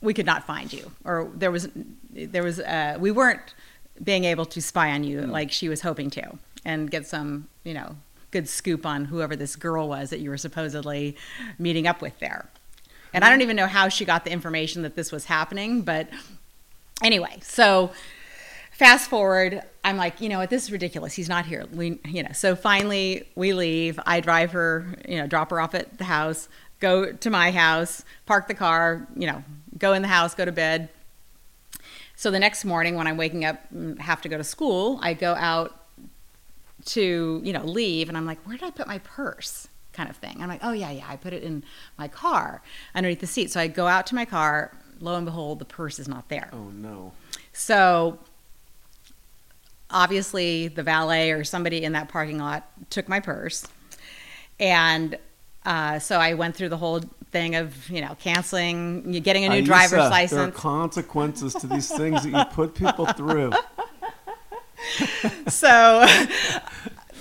[0.00, 1.68] We could not find you, or there was,
[2.10, 3.54] there was, uh, we weren't
[4.02, 7.74] being able to spy on you like she was hoping to, and get some, you
[7.74, 7.96] know,
[8.30, 11.16] good scoop on whoever this girl was that you were supposedly
[11.58, 12.48] meeting up with there.
[13.12, 16.08] And I don't even know how she got the information that this was happening, but
[17.02, 17.90] anyway, so
[18.72, 21.14] fast forward, I'm like, you know what, this is ridiculous.
[21.14, 21.64] He's not here.
[21.72, 23.98] We, you know, so finally we leave.
[24.06, 26.48] I drive her, you know, drop her off at the house,
[26.80, 29.42] go to my house, park the car, you know,
[29.78, 30.90] go in the house, go to bed.
[32.14, 33.58] So the next morning when I'm waking up,
[34.00, 35.76] have to go to school, I go out
[36.86, 39.68] to, you know, leave and I'm like, where did I put my purse?
[39.94, 40.42] Kind of thing.
[40.42, 41.64] I'm like, oh yeah, yeah, I put it in
[41.98, 42.62] my car
[42.94, 43.50] underneath the seat.
[43.50, 46.50] So I go out to my car, lo and behold, the purse is not there.
[46.52, 47.12] Oh no.
[47.54, 48.18] So
[49.90, 53.66] obviously, the valet or somebody in that parking lot took my purse.
[54.58, 55.18] And
[55.64, 57.00] uh, so I went through the whole
[57.30, 60.56] thing of, you know, canceling, getting a new Aissa, driver's There are license.
[60.56, 63.52] consequences to these things that you put people through.
[65.48, 66.06] so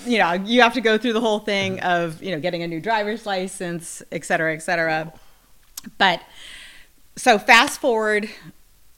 [0.05, 2.67] you know you have to go through the whole thing of you know getting a
[2.67, 5.11] new driver's license et cetera et cetera
[5.97, 6.21] but
[7.17, 8.29] so fast forward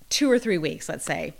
[0.09, 1.33] two or three weeks let's say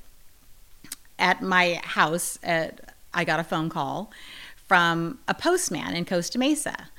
[1.21, 4.11] at my house at, i got a phone call
[4.55, 6.89] from a postman in costa mesa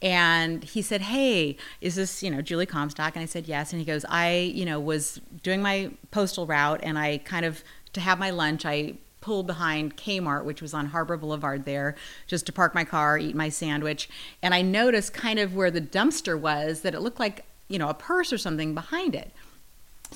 [0.00, 3.80] and he said hey is this you know julie comstock and i said yes and
[3.80, 8.00] he goes i you know was doing my postal route and i kind of to
[8.00, 11.94] have my lunch i pulled behind Kmart, which was on Harbor Boulevard there,
[12.26, 14.06] just to park my car, eat my sandwich.
[14.42, 17.88] And I noticed kind of where the dumpster was that it looked like, you know,
[17.88, 19.32] a purse or something behind it.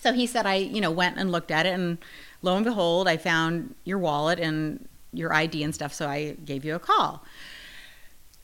[0.01, 1.99] So he said, I, you know, went and looked at it, and
[2.43, 5.93] lo and behold, I found your wallet and your ID and stuff.
[5.93, 7.25] So I gave you a call.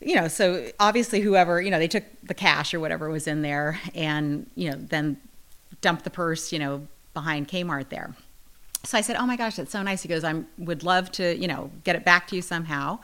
[0.00, 3.42] You know, so obviously, whoever, you know, they took the cash or whatever was in
[3.42, 5.16] there and, you know, then
[5.80, 8.14] dumped the purse, you know, behind Kmart there
[8.84, 11.36] so I said, "Oh my gosh, that's so nice." He goes, "I would love to,
[11.36, 13.00] you know, get it back to you somehow."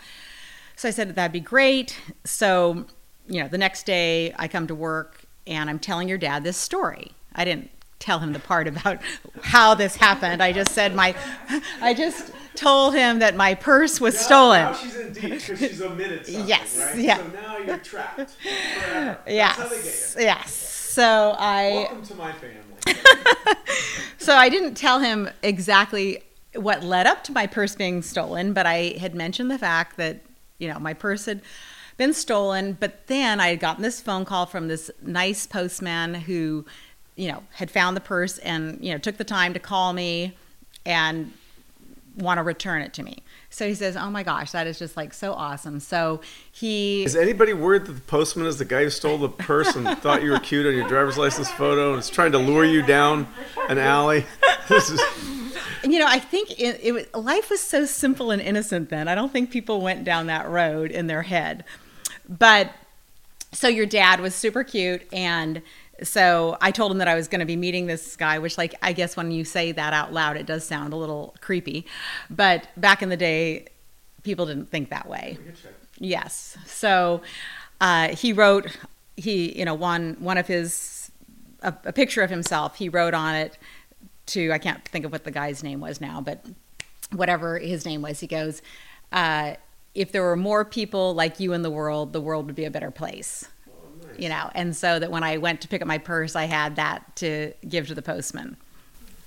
[0.76, 2.86] So I said, "That'd be great." So,
[3.26, 6.56] you know, the next day I come to work and I'm telling your dad this
[6.56, 7.12] story.
[7.34, 8.98] I didn't tell him the part about
[9.42, 10.42] how this happened.
[10.42, 11.14] I just said my
[11.80, 14.62] I just told him that my purse was stolen.
[14.64, 16.98] Now she's in deep because she's omitted something, Yes, right?
[16.98, 17.16] yeah.
[17.18, 18.30] So now you're trapped.
[18.30, 19.18] Forever.
[19.28, 20.16] Yes.
[20.18, 20.52] Yes.
[20.52, 21.36] So.
[21.38, 22.64] I Welcome to my family.
[24.18, 26.22] So I didn't tell him exactly
[26.54, 30.20] what led up to my purse being stolen, but I had mentioned the fact that,
[30.58, 31.40] you know, my purse had
[31.96, 32.76] been stolen.
[32.78, 36.66] But then I had gotten this phone call from this nice postman who,
[37.20, 40.32] you know, had found the purse and, you know, took the time to call me
[40.86, 41.30] and
[42.16, 43.18] want to return it to me.
[43.50, 45.80] So he says, Oh my gosh, that is just like so awesome.
[45.80, 49.76] So he Is anybody worried that the postman is the guy who stole the purse
[49.76, 52.64] and thought you were cute on your driver's license photo and is trying to lure
[52.64, 53.28] you down
[53.68, 54.24] an alley?
[54.68, 55.00] This is
[55.82, 59.08] you know, I think it, it was, life was so simple and innocent then.
[59.08, 61.64] I don't think people went down that road in their head.
[62.28, 62.72] But
[63.52, 65.60] so your dad was super cute and
[66.02, 68.74] so I told him that I was going to be meeting this guy, which, like,
[68.82, 71.86] I guess when you say that out loud, it does sound a little creepy.
[72.28, 73.66] But back in the day,
[74.22, 75.38] people didn't think that way.
[75.98, 76.56] Yes.
[76.66, 77.22] So
[77.80, 78.76] uh, he wrote,
[79.16, 81.10] he, you know, one one of his
[81.62, 82.76] a, a picture of himself.
[82.76, 83.58] He wrote on it
[84.26, 86.44] to I can't think of what the guy's name was now, but
[87.12, 88.62] whatever his name was, he goes,
[89.12, 89.54] uh,
[89.94, 92.70] "If there were more people like you in the world, the world would be a
[92.70, 93.48] better place."
[94.20, 96.76] You know, and so that when I went to pick up my purse, I had
[96.76, 98.56] that to give to the postman.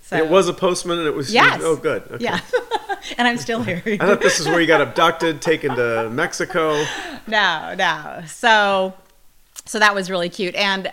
[0.04, 2.04] So it was a postman and it was yes, oh good.
[2.12, 2.24] Okay.
[2.24, 2.40] yeah,
[3.18, 3.82] and I'm still here.
[3.86, 6.84] I thought this is where you got abducted, taken to Mexico.
[7.26, 8.22] no, no.
[8.28, 8.94] So,
[9.66, 10.88] so that was really cute, and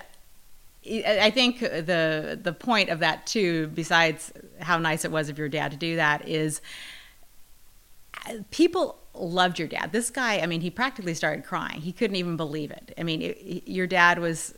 [0.87, 5.39] I I think the the point of that too, besides how nice it was of
[5.39, 6.63] your dad to do that, is
[8.27, 9.93] uh, people loved your dad.
[9.93, 11.81] This guy, I mean, he practically started crying.
[11.81, 12.95] He couldn't even believe it.
[12.97, 14.55] I mean, it, your dad was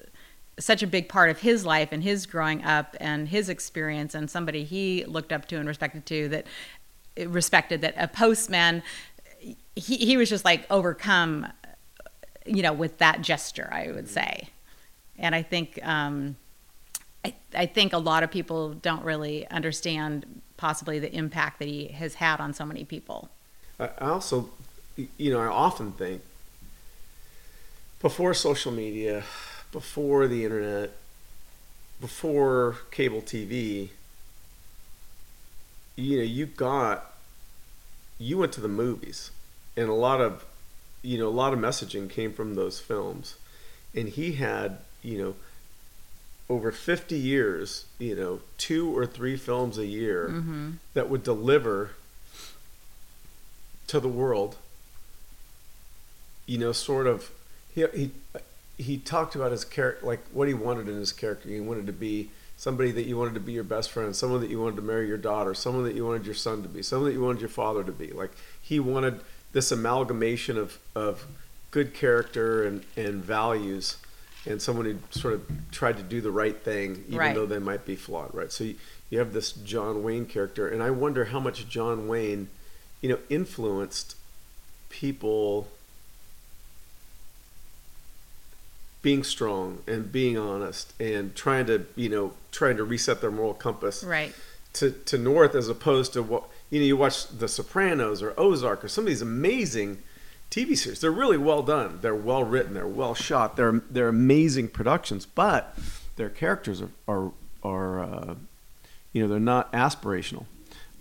[0.58, 4.30] such a big part of his life and his growing up and his experience and
[4.30, 6.46] somebody he looked up to and respected to that
[7.26, 8.82] respected that a postman
[9.40, 11.46] he, he was just like overcome
[12.46, 14.48] you know with that gesture i would say
[15.18, 16.36] and i think um,
[17.24, 21.88] I, I think a lot of people don't really understand possibly the impact that he
[21.88, 23.30] has had on so many people
[23.82, 24.50] I also,
[24.96, 26.22] you know, I often think
[28.00, 29.24] before social media,
[29.70, 30.90] before the internet,
[32.00, 33.88] before cable TV,
[35.96, 37.12] you know, you got,
[38.18, 39.30] you went to the movies,
[39.76, 40.44] and a lot of,
[41.02, 43.36] you know, a lot of messaging came from those films,
[43.94, 45.34] and he had, you know,
[46.48, 50.70] over 50 years, you know, two or three films a year mm-hmm.
[50.94, 51.92] that would deliver
[53.88, 54.56] to the world
[56.46, 57.30] you know sort of
[57.74, 58.10] he he
[58.78, 61.48] he talked about his character like what he wanted in his character.
[61.48, 64.50] He wanted to be somebody that you wanted to be your best friend someone that
[64.50, 67.08] you wanted to marry your daughter someone that you wanted your son to be someone
[67.08, 68.08] that you wanted your father to be.
[68.08, 69.20] Like he wanted
[69.52, 71.26] this amalgamation of of
[71.70, 73.96] good character and and values
[74.46, 77.34] and someone who sort of tried to do the right thing even Right.
[77.34, 78.50] though they might be flawed right?
[78.50, 78.74] So you,
[79.10, 82.48] you have this john wayne character and i wonder how much john wayne
[83.02, 84.16] you know influenced
[84.88, 85.68] people
[89.02, 93.52] being strong and being honest and trying to you know trying to reset their moral
[93.52, 94.32] compass right.
[94.72, 98.84] to to north as opposed to what you know you watch the sopranos or ozark
[98.84, 99.98] or some of these amazing
[100.50, 101.00] tv series.
[101.00, 101.98] They're really well done.
[102.02, 102.74] They're well written.
[102.74, 103.56] They're well shot.
[103.56, 105.76] They're they're amazing productions but
[106.16, 107.32] their characters are are,
[107.64, 108.34] are uh,
[109.12, 110.44] you know they're not aspirational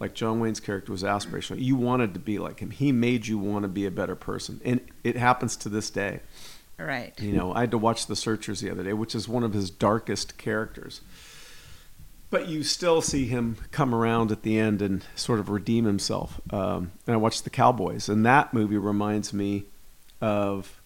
[0.02, 3.38] like john wayne's character was aspirational you wanted to be like him he made you
[3.38, 6.20] want to be a better person and it happens to this day
[6.78, 9.44] right you know, I had to watch The Searchers the other day, which is one
[9.44, 11.02] of his darkest characters.
[12.32, 16.40] But you still see him come around at the end and sort of redeem himself.
[16.52, 19.66] Um, and I watched The Cowboys, and that movie reminds me
[20.22, 20.82] of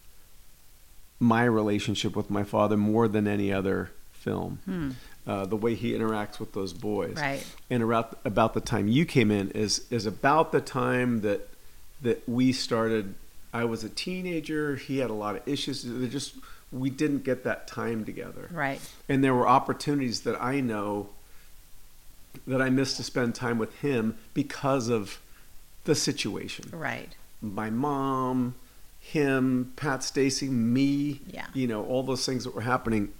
[1.19, 4.59] my relationship with my father more than any other film.
[5.27, 7.43] Uh, the way he interacts with those boys, Right.
[7.71, 11.49] And about about the time you came in is is about the time that
[12.01, 13.15] that we started.
[13.51, 14.75] I was a teenager.
[14.75, 15.81] He had a lot of issues.
[15.83, 16.35] They just
[16.71, 21.09] we didn't get that time together, right and there were opportunities that I know
[22.45, 25.19] that I missed to spend time with him because of
[25.85, 26.65] the situation.
[26.71, 28.55] right My mom,
[28.99, 31.47] him, Pat Stacy, me, Yeah.
[31.53, 33.13] you know, all those things that were happening.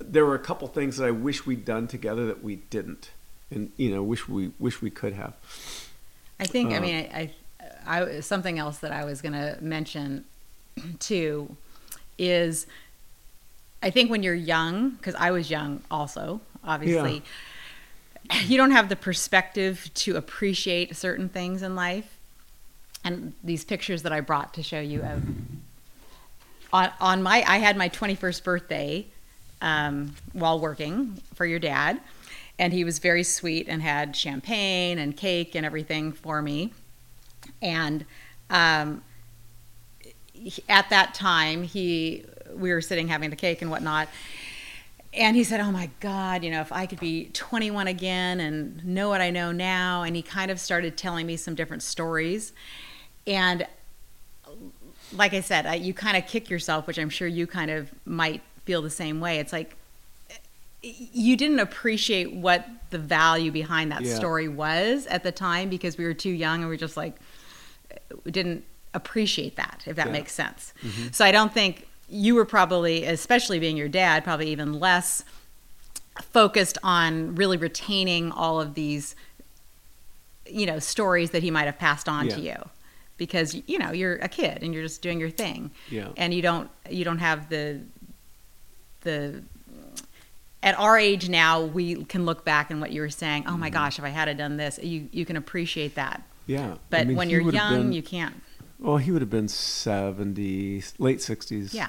[0.00, 3.10] There were a couple things that I wish we'd done together that we didn't,
[3.50, 5.34] and you know, wish we wish we could have.
[6.38, 6.72] I think.
[6.72, 7.30] I Uh, mean, I,
[7.86, 10.24] I, I something else that I was going to mention
[10.98, 11.56] too
[12.18, 12.66] is
[13.82, 17.22] I think when you're young, because I was young also, obviously,
[18.46, 22.16] you don't have the perspective to appreciate certain things in life.
[23.02, 25.22] And these pictures that I brought to show you of
[26.72, 29.06] on on my I had my 21st birthday
[29.60, 32.00] um, while working for your dad,
[32.58, 36.72] and he was very sweet and had champagne and cake and everything for me.
[37.62, 38.04] And
[38.50, 39.02] um,
[40.68, 44.08] at that time, he we were sitting having the cake and whatnot.
[45.12, 48.84] And he said, "Oh my God, you know, if I could be 21 again and
[48.84, 52.52] know what I know now." And he kind of started telling me some different stories,
[53.26, 53.66] and
[55.12, 58.42] like I said, you kind of kick yourself, which I'm sure you kind of might
[58.70, 59.40] feel the same way.
[59.40, 59.74] It's like
[60.80, 64.14] you didn't appreciate what the value behind that Yeah.
[64.14, 67.16] story was at the time because we were too young and we just like
[68.24, 68.62] we didn't
[68.94, 70.12] appreciate that if that Yeah.
[70.12, 70.72] makes sense.
[70.84, 71.08] Mm-hmm.
[71.10, 75.24] So I don't think you were probably especially being your dad probably even less
[76.22, 79.16] focused on really retaining all of these
[80.46, 82.56] you know stories that he might have passed on to you
[83.16, 86.08] because you know you're a kid and you're just doing your thing Yeah.
[86.16, 87.80] and you don't you don't have the
[89.02, 89.42] the
[90.62, 93.60] at our age now we can look back and what you were saying oh Mm-hmm.
[93.60, 97.04] my gosh if i had done this you you can appreciate that Yeah, but I
[97.04, 98.34] mean, when you're young been- you can't
[98.78, 101.74] well, he would have been seventy, late sixties.
[101.74, 101.88] yeah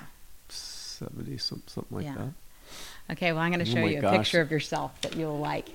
[0.49, 2.15] seventy, some, something like Yeah.
[2.15, 3.13] that.
[3.13, 4.17] okay well i'm going to Oh show my you a gosh.
[4.17, 5.67] picture of yourself that you'll like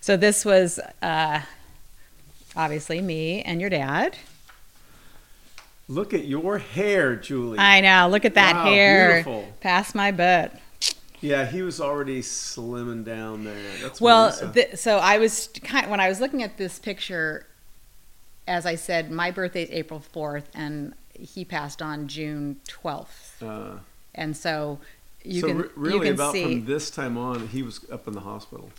[0.00, 1.40] so this was uh
[2.56, 4.16] obviously me and your dad
[5.88, 7.58] Look at your hair, Julie.
[7.58, 9.52] i know look at that Wow, hair beautiful.
[9.60, 10.58] past my butt
[11.20, 13.54] yeah, he was already slimming down there.
[13.82, 14.32] That's Well,
[14.74, 17.46] so I was kind when I was looking at this picture.
[18.48, 23.78] As I said, my birthday is April fourth, and he passed on June twelfth, uh,
[24.14, 24.78] and so
[25.24, 27.84] you so can re- really, you can about see from this time on, he was
[27.90, 28.70] up in the hospital.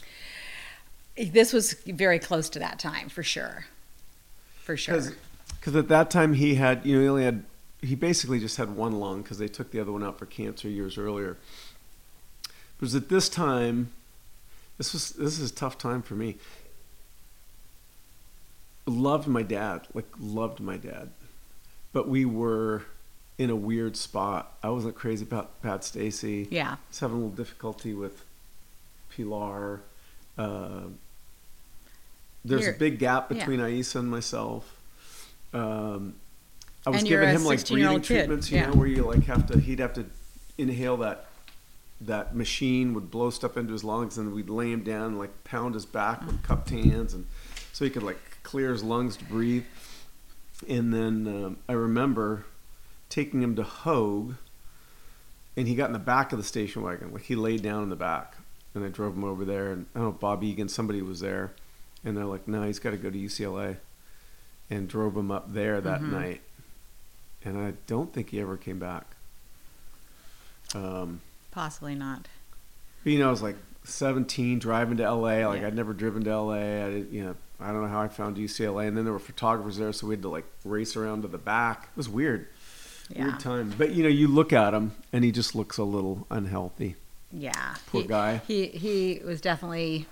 [1.17, 3.65] this was very close to that time for sure,
[4.63, 5.01] for sure.
[5.59, 7.43] Because at that time he had, you know, he only had,
[7.81, 10.69] he basically just had one lung because they took the other one out for cancer
[10.69, 11.37] years earlier.
[12.77, 13.91] It was at this time,
[14.77, 16.35] this was this is a tough time for me.
[18.85, 21.09] Loved my dad, like loved my dad,
[21.91, 22.83] but we were
[23.37, 24.57] in a weird spot.
[24.63, 26.47] I wasn't crazy about Pat Stacy.
[26.51, 26.73] Yeah.
[26.73, 28.23] I was having a little difficulty with
[29.09, 29.81] Pilar.
[30.37, 30.81] Uh,
[32.45, 33.39] there's You're- a big gap yeah.
[33.39, 34.73] between Aissa and myself.
[35.53, 36.15] Um,
[36.85, 38.67] I was giving him like breathing treatments, you yeah.
[38.67, 40.05] know, where you like have to, he'd have to
[40.57, 41.26] inhale that
[42.01, 45.43] that machine would blow stuff into his lungs, and we'd lay him down, and, like
[45.43, 47.25] pound his back with cupped hands, and
[47.73, 49.65] so he could like clear his lungs to breathe.
[50.67, 52.45] And then um, I remember
[53.09, 54.35] taking him to Hoag,
[55.55, 57.89] and he got in the back of the station wagon, like he laid down in
[57.89, 58.35] the back,
[58.73, 61.53] and I drove him over there, and I don't know Bob Egan, somebody was there,
[62.03, 63.77] and they're like, no, he's got to go to UCLA,
[64.69, 66.41] and drove him up there that night,
[67.43, 69.05] and I don't think he ever came back.
[70.75, 71.21] Um,
[71.57, 72.27] Possibly not.
[73.03, 75.47] but, you know, I was like 17, driving to LA.
[75.47, 75.67] Like Yeah.
[75.67, 76.53] I'd never driven to LA.
[76.85, 78.87] I did, you know, I don't know how I found UCLA.
[78.87, 81.39] And then there were photographers there, so we had to like race around to the
[81.39, 81.89] back.
[81.89, 82.47] It was weird,
[83.09, 83.23] Yeah.
[83.23, 83.73] weird time.
[83.75, 86.95] But you know, you look at him and he just looks a little unhealthy.
[87.31, 87.73] Yeah.
[87.87, 88.41] Poor he, guy.
[88.47, 90.05] He he was definitely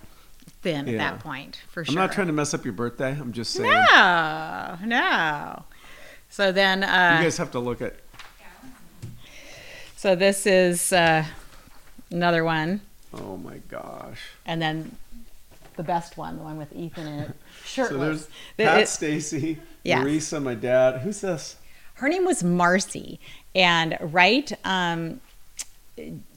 [0.62, 1.92] thin at that point for sure.
[1.92, 3.12] I'm not trying to mess up your birthday.
[3.12, 3.70] I'm just saying.
[3.70, 5.62] No, no.
[6.28, 7.94] So then, You uh, guys have to look at.
[10.06, 11.24] So this is uh,
[12.12, 12.80] another one,
[13.12, 14.20] Oh my gosh.
[14.44, 14.94] and then
[15.74, 17.30] the best one, the one with Ethan in it,
[17.66, 20.04] So there's Pat it- Stacy, Yes.
[20.04, 21.00] Marisa, my dad.
[21.00, 21.56] Who's this?
[21.94, 23.18] her name was Marcy,
[23.52, 25.20] and right, um,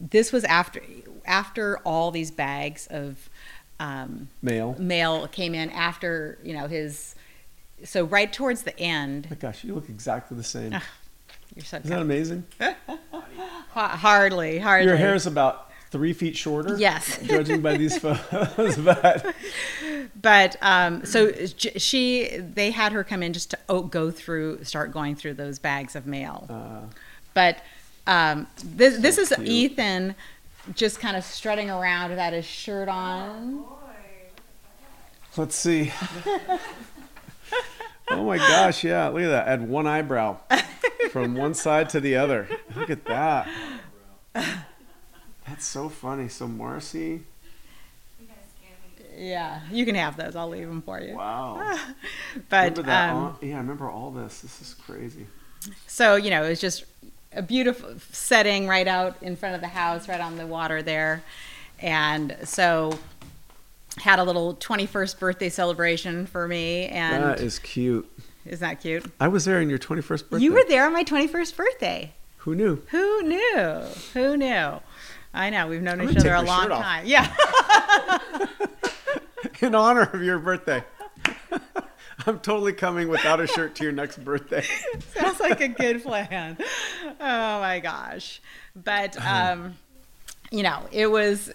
[0.01, 0.81] this was after
[1.27, 3.29] after all these bags of
[3.79, 4.75] um, Male.
[4.79, 7.13] mail came in after you know his.
[7.83, 10.75] So right towards the end, Oh my gosh, you look exactly the same.
[11.55, 12.45] You're so Isn't that amazing?
[13.71, 14.87] Hardly, hardly.
[14.87, 16.77] Your hair is about three feet shorter.
[16.77, 17.19] Yes.
[17.23, 19.35] Judging by these photos, but
[20.19, 24.91] but um, so she, they had her come in just to oh, go through, start
[24.91, 26.89] going through those bags of mail.
[27.33, 27.63] but
[28.07, 29.47] um, this, this is cute.
[29.47, 30.15] Ethan
[30.75, 33.63] just kind of strutting around without his shirt on.
[35.37, 35.91] let's see.
[38.11, 39.47] Oh my gosh, yeah, look at that.
[39.47, 40.37] I had one eyebrow
[41.11, 42.47] from one side to the other.
[42.75, 43.47] Look at that.
[44.33, 46.27] That's so funny.
[46.29, 47.21] So Marcy,
[49.17, 50.35] Yeah, you can have those.
[50.35, 51.15] I'll leave them for you.
[51.15, 51.77] wow.
[52.49, 53.13] But that?
[53.13, 54.41] um, yeah, I remember all this.
[54.41, 55.27] This is crazy.
[55.87, 56.85] So, you know, it was just
[57.33, 61.21] a beautiful setting right out in front of the house, right on the water there.
[61.79, 62.97] And so
[63.97, 68.09] had a little 21st birthday celebration for me and that is cute.
[68.49, 69.05] Isn't that cute?
[69.19, 70.39] I was there on your 21st birthday.
[70.39, 72.13] You were there on my 21st birthday.
[72.37, 72.81] Who knew?
[72.87, 73.81] Who knew?
[74.13, 74.79] Who knew?
[75.33, 77.05] I know we've known I'm each other a long time.
[77.05, 77.31] Yeah.
[79.61, 80.83] In honor of your birthday.
[82.25, 84.65] I'm totally coming without a shirt to your next birthday.
[85.15, 86.57] Sounds like a good plan.
[87.19, 88.41] Oh my gosh.
[88.75, 89.75] But um,
[90.51, 91.49] you know, it was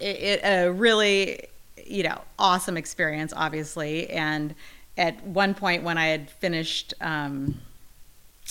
[0.00, 1.46] it, it a really
[1.84, 4.08] you know awesome experience, obviously.
[4.10, 4.54] And
[4.98, 6.92] at one point when I had finished.
[7.00, 7.60] Um,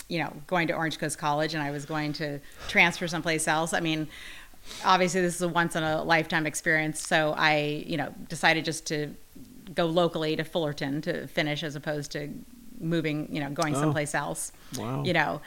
[0.09, 3.73] you know, going to Orange Coast College and I was going to transfer someplace else.
[3.73, 4.07] I mean,
[4.85, 7.01] obviously this is a once in a lifetime experience.
[7.05, 9.15] So I, you know, decided just to
[9.73, 12.29] go locally to Fullerton to finish as opposed to
[12.79, 13.79] moving, you know, going Oh.
[13.79, 14.51] someplace else.
[14.77, 15.03] Wow.
[15.03, 15.41] You know,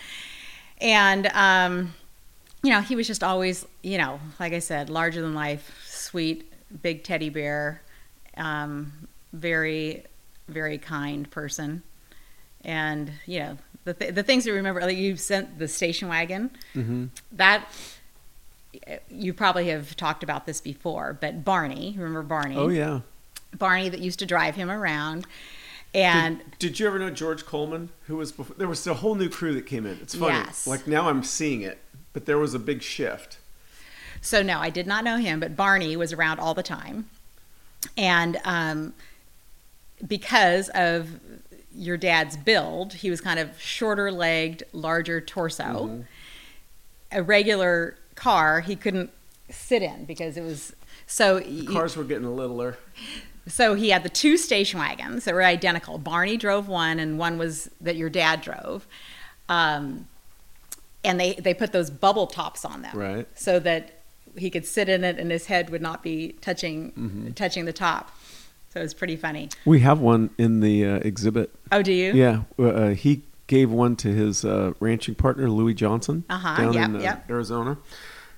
[0.81, 1.95] and, um,
[2.65, 6.53] you know, he was just always, you know, like I said, larger than life, sweet,
[6.83, 7.83] big teddy bear,
[8.37, 8.93] um,
[9.33, 10.05] very,
[10.51, 11.83] very kind person.
[12.63, 16.51] And, you know, the, th- the things you remember, like you sent the station wagon,
[17.33, 17.67] that
[19.11, 22.57] you probably have talked about this before, but Barney, remember Barney?
[22.57, 23.01] Oh yeah.
[23.57, 25.27] Barney that used to drive him around.
[25.93, 27.91] And Did, did you ever know George Coleman?
[28.07, 28.55] Who was before?
[28.57, 29.99] There was a whole new crew that came in.
[30.01, 30.35] It's funny.
[30.35, 30.67] Yes.
[30.67, 31.79] Like now I'm seeing it,
[32.13, 33.39] but there was a big shift.
[34.21, 37.09] So no, I did not know him, but Barney was around all the time,
[37.97, 38.93] and um,
[40.07, 41.21] because of
[41.75, 46.05] your dad's build, he was kind of shorter legged, larger torso.
[47.13, 49.11] A regular car he couldn't
[49.49, 50.75] sit in because it was
[51.07, 51.37] so.
[51.45, 52.77] y- Cars were getting littler.
[53.49, 55.99] so he had the two station wagons that were identical.
[55.99, 58.87] Barney drove one, and one was that your dad drove.
[59.49, 60.07] Um,
[61.03, 63.27] and they they put those bubble tops on them, Right.
[63.35, 64.03] So that
[64.39, 67.33] he could sit in it and his head would not be touching Mm-hmm.
[67.33, 68.17] touching the top.
[68.73, 69.49] So it was pretty funny.
[69.65, 71.53] We have one in the uh, exhibit.
[71.73, 72.13] Oh, do you?
[72.13, 76.89] Yeah, uh, he gave one to his uh, ranching partner Louis Johnson Uh-huh, down yep,
[76.89, 77.29] in uh, yep.
[77.31, 77.79] Arizona,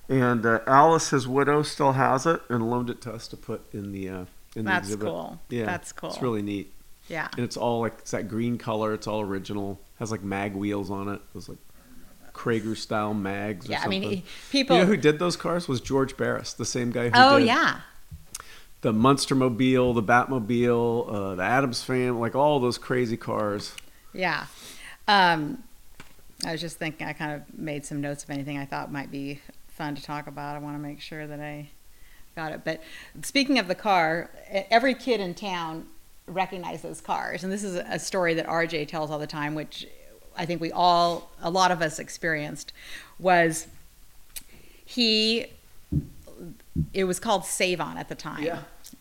[0.09, 3.61] and uh, Alice, his widow, still has it and loaned it to us to put
[3.75, 4.25] in the uh,
[4.57, 5.07] in That's the exhibit.
[5.07, 5.41] cool.
[5.51, 6.09] Yeah, That's cool.
[6.11, 6.73] It's really neat,
[7.09, 7.29] Yeah.
[7.37, 8.95] and it's all like it's that green color.
[8.95, 9.81] It's all original.
[9.99, 11.17] Has like mag wheels on it.
[11.17, 11.59] It was like
[12.35, 13.69] Cragar style mags.
[13.69, 16.65] Or Yeah, I mean, people- You know who did those cars was George Barris, the
[16.65, 17.81] same guy who Oh did yeah.
[18.83, 23.75] The Munster Mobile, the Batmobile, uh, the Addams Family, like all those crazy cars.
[24.13, 24.47] Yeah.
[25.09, 25.63] Um,
[26.45, 29.11] I was just thinking, I kind of made some notes of anything I thought might
[29.11, 30.57] be fun to talk about.
[30.57, 31.71] I want to make sure that I
[32.35, 32.63] got it.
[32.65, 32.83] But
[33.23, 35.87] speaking of the car, every kid in town
[36.27, 37.45] recognized those cars.
[37.45, 39.87] And this is a story that RJ tells all the time, which
[40.37, 42.73] I think we all, a lot of us experienced,
[43.19, 43.67] was
[44.85, 45.47] he,
[46.93, 48.45] it was called Save On at the time.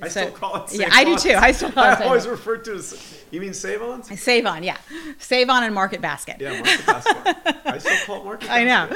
[0.01, 0.69] I So- still call it.
[0.69, 1.33] save Yeah, I do too.
[1.37, 3.17] I still call it I always refer to it as.
[3.31, 4.19] You mean Save-Ons?
[4.19, 4.77] Save On, yeah.
[5.17, 6.35] Save On and Market Basket.
[6.39, 7.57] Yeah, Market Basket.
[7.65, 8.89] I still call it Market I know.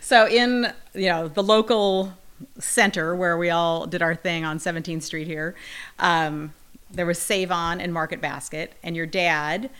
[0.00, 2.12] So in you know the local
[2.58, 5.54] center where we all did our thing on 17th Street here,
[5.98, 6.52] um,
[6.90, 9.70] there was Save On and Market Basket, and your dad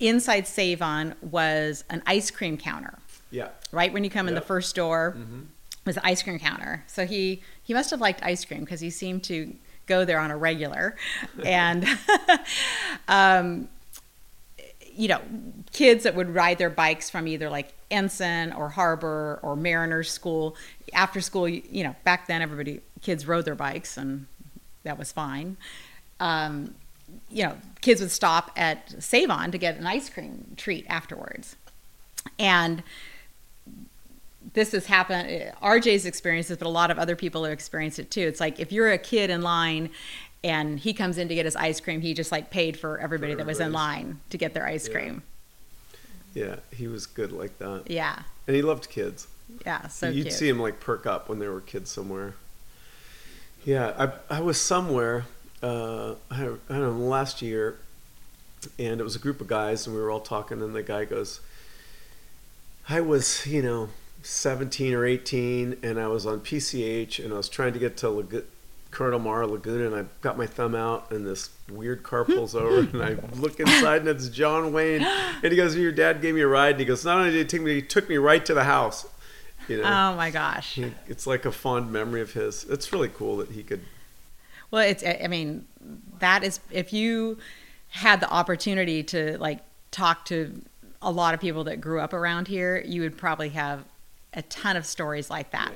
[0.00, 2.98] inside Save On was an ice cream counter.
[3.30, 3.48] Yeah.
[3.72, 5.16] Right when you come in the first door
[5.86, 6.84] was the ice cream counter.
[6.86, 9.54] So he he must have liked ice cream because he seemed to
[9.86, 10.96] go there on a regular,
[11.44, 11.86] and
[13.08, 13.68] um,
[14.96, 15.20] you know,
[15.72, 20.56] kids that would ride their bikes from either like Ensign or Harbor or Mariners School
[20.92, 21.48] after school.
[21.48, 24.26] You, know, back then everybody kids rode their bikes and
[24.84, 25.56] that was fine.
[26.20, 26.74] Um,
[27.30, 31.56] you know, kids would stop at Save On to get an ice cream treat afterwards,
[32.38, 32.82] and
[34.54, 35.28] this has happened
[35.62, 38.72] rj's experiences but a lot of other people have experienced it too it's like if
[38.72, 39.90] you're a kid in line
[40.42, 43.34] and he comes in to get his ice cream he just like paid for everybody
[43.34, 44.94] that was in line to get their ice Yeah.
[44.94, 45.22] cream
[46.34, 47.84] Yeah, he was good like that.
[47.86, 49.26] yeah And he loved kids.
[49.64, 52.34] yeah so You'd cute see him like perk up when there were kids somewhere.
[53.64, 53.94] Yeah,
[54.30, 55.24] I I was somewhere.
[55.62, 57.78] Uh, I, I don't know last year,
[58.78, 61.06] and it was a group of guys, and we were all talking, and the guy
[61.06, 61.40] goes,
[62.90, 63.88] "I was, you know,
[64.24, 68.06] 17 or 18, and I was on PCH, and I was trying to get to
[68.06, 68.44] Lagu-
[68.90, 72.80] Colonel Mara Laguna, and I got my thumb out, and this weird car pulls over,
[72.80, 76.40] and I look inside, and it's John Wayne, and he goes, "Your dad gave me
[76.40, 78.44] a ride," and he goes, "Not only did he take me, he took me right
[78.46, 79.06] to the house."
[79.68, 82.64] You know, oh my gosh it's like a fond memory of his.
[82.64, 83.80] It's really cool that he could.
[84.70, 85.66] well it's I mean
[86.18, 87.38] that is if you
[87.88, 89.60] had the opportunity to like
[89.90, 90.60] talk to
[91.00, 93.84] a lot of people that grew up around here you would probably have
[94.34, 95.72] a ton of stories like that.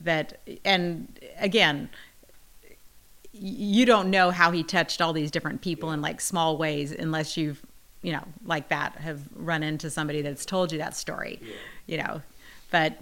[0.00, 1.88] That and again
[3.32, 7.36] you don't know how he touched all these different people in like small ways unless
[7.36, 7.62] you've
[8.02, 11.40] you know like that have run into somebody that's told you that story
[11.86, 12.22] you know.
[12.70, 12.98] But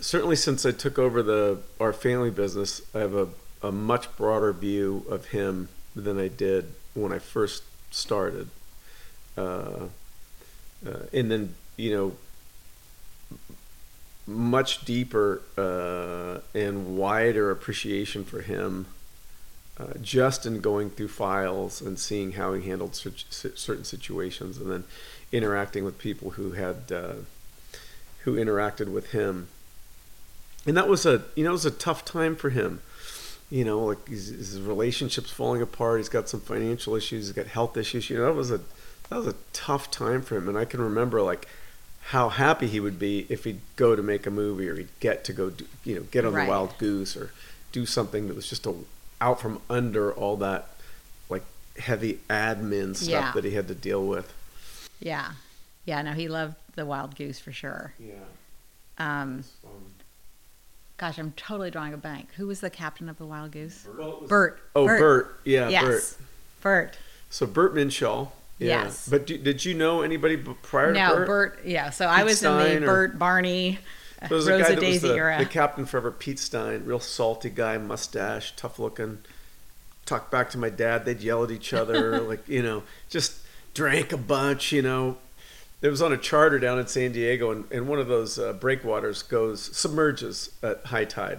[0.00, 3.28] Certainly, since I took over the our family business, I have a,
[3.62, 8.48] a much broader view of him than I did when I first started.
[9.36, 9.86] Uh,
[10.86, 12.16] uh, and then, you know,
[14.28, 18.86] much deeper uh, and wider appreciation for him
[19.80, 24.58] uh, just in going through files and seeing how he handled cer- cer- certain situations
[24.58, 24.84] and then
[25.32, 27.14] interacting with people who had uh,
[28.24, 29.48] who interacted with him.
[30.66, 32.82] And that was a you know it was a tough time for him.
[33.50, 37.46] You know like his, his relationships falling apart he's got some financial issues he's got
[37.46, 38.58] health issues you know that was a
[39.08, 40.48] that was a tough time for him.
[40.50, 41.48] And i can remember like
[42.08, 45.24] how happy he would be if he'd go to make a movie or he'd get
[45.24, 46.44] to go do, you know get on Right.
[46.44, 47.32] the wild goose or
[47.72, 48.74] do something that was just a,
[49.20, 50.68] out from under all that
[51.28, 51.44] like
[51.78, 53.32] heavy admin stuff Yeah.
[53.34, 54.32] that he had to deal with.
[55.00, 55.32] Yeah.
[55.84, 57.92] Yeah no he loved the wild goose for sure.
[57.98, 58.14] Yeah.
[58.98, 59.44] Um
[60.96, 62.28] gosh i'm totally drawing a blank.
[62.36, 63.86] Who was the captain of the wild goose?
[63.98, 64.60] Well, was- bert.
[64.74, 65.84] Oh bert, yeah yes.
[65.84, 66.16] Bert.
[66.62, 66.98] Bert
[67.28, 68.30] So Bert Minshall.
[68.58, 68.84] Yeah.
[68.84, 69.08] Yes.
[69.08, 71.26] But do, did you know anybody prior no to Burt?
[71.26, 73.78] bert yeah so i Pete was in Stein the or- bert barney
[74.20, 76.84] There was a rosa guy that was daisy the, era the captain forever, Pete Stein,
[76.84, 79.18] real salty guy, mustache, tough looking.
[80.06, 81.04] Talk back to my dad.
[81.04, 83.36] They'd yell at each other, like you know, just
[83.74, 84.72] drank a bunch.
[84.72, 85.18] You know,
[85.82, 88.54] it was on a charter down in San Diego, and, and one of those uh,
[88.54, 91.38] breakwaters goes submerges at high tide,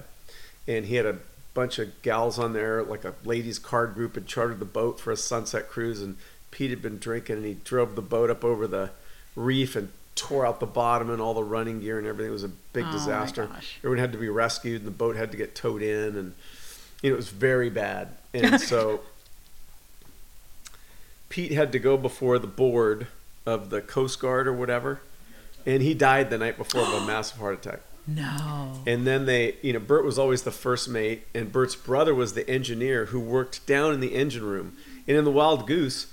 [0.67, 1.17] and he had a
[1.53, 5.11] bunch of gals on there, like a ladies' card group, had chartered the boat for
[5.11, 6.15] a sunset cruise, and
[6.51, 8.89] Pete had been drinking, and he drove the boat up over the
[9.35, 12.29] reef and tore out the bottom and all the running gear and everything.
[12.29, 13.49] It was a big Oh, disaster.
[13.79, 16.33] Everyone had to be rescued, and the boat had to get towed in, and
[17.01, 18.09] you know, it was very bad.
[18.33, 19.01] And so
[21.29, 23.07] Pete had to go before the board
[23.45, 25.01] of the Coast Guard or whatever,
[25.65, 27.81] and he died the night before of a massive heart attack.
[28.07, 28.79] No.
[28.87, 32.33] And then they, you know, Bert was always the first mate, and Bert's brother was
[32.33, 34.75] the engineer who worked down in the engine room.
[35.07, 36.07] And in the Wild Goose,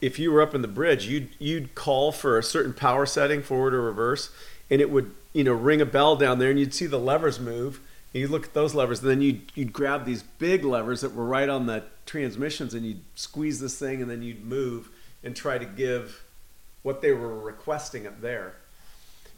[0.00, 3.42] if you were up in the bridge, you'd you'd call for a certain power setting,
[3.42, 4.30] forward or reverse,
[4.70, 7.40] and it would, you know, ring a bell down there, and you'd see the levers
[7.40, 7.80] move.
[8.14, 11.14] And you look at those levers, and then you'd you'd grab these big levers that
[11.14, 14.88] were right on the transmissions, and you'd squeeze this thing, and then you'd move
[15.22, 16.22] and try to give
[16.82, 18.54] what they were requesting up there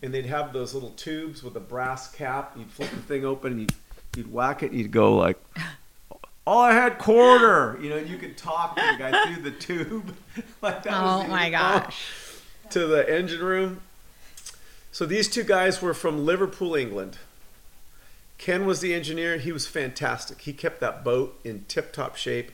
[0.03, 2.55] and they'd have those little tubes with a brass cap.
[2.57, 3.75] You'd flip the thing open, and you'd,
[4.17, 5.39] you'd whack it, and you'd go like,
[6.51, 7.97] "All I had quarter," you know.
[7.97, 10.17] You could talk to the guy through the tube,
[10.63, 11.01] like that.
[11.01, 12.05] was Oh the my gosh.
[12.71, 13.81] To the engine room.
[14.91, 17.19] So these two guys were from Liverpool, England.
[18.37, 19.37] Ken was the engineer.
[19.37, 20.41] He was fantastic.
[20.41, 22.51] He kept that boat in tip-top shape.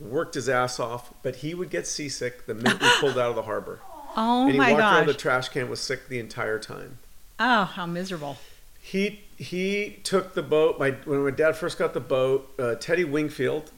[0.00, 3.36] Worked his ass off, but he would get seasick the minute we pulled out of
[3.36, 3.80] the harbor.
[4.18, 4.42] Oh my god.
[4.46, 6.98] and he my walked around the trash can was sick the entire time.
[7.38, 8.38] Oh, how miserable.
[8.80, 10.78] He he took the boat.
[10.78, 13.70] My when my dad first got the boat, uh, Teddy Wingfield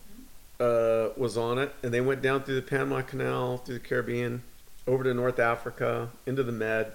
[0.61, 4.42] uh, was on it, and they went down through the Panama Canal, through the Caribbean,
[4.86, 6.92] over to North Africa, into the Med,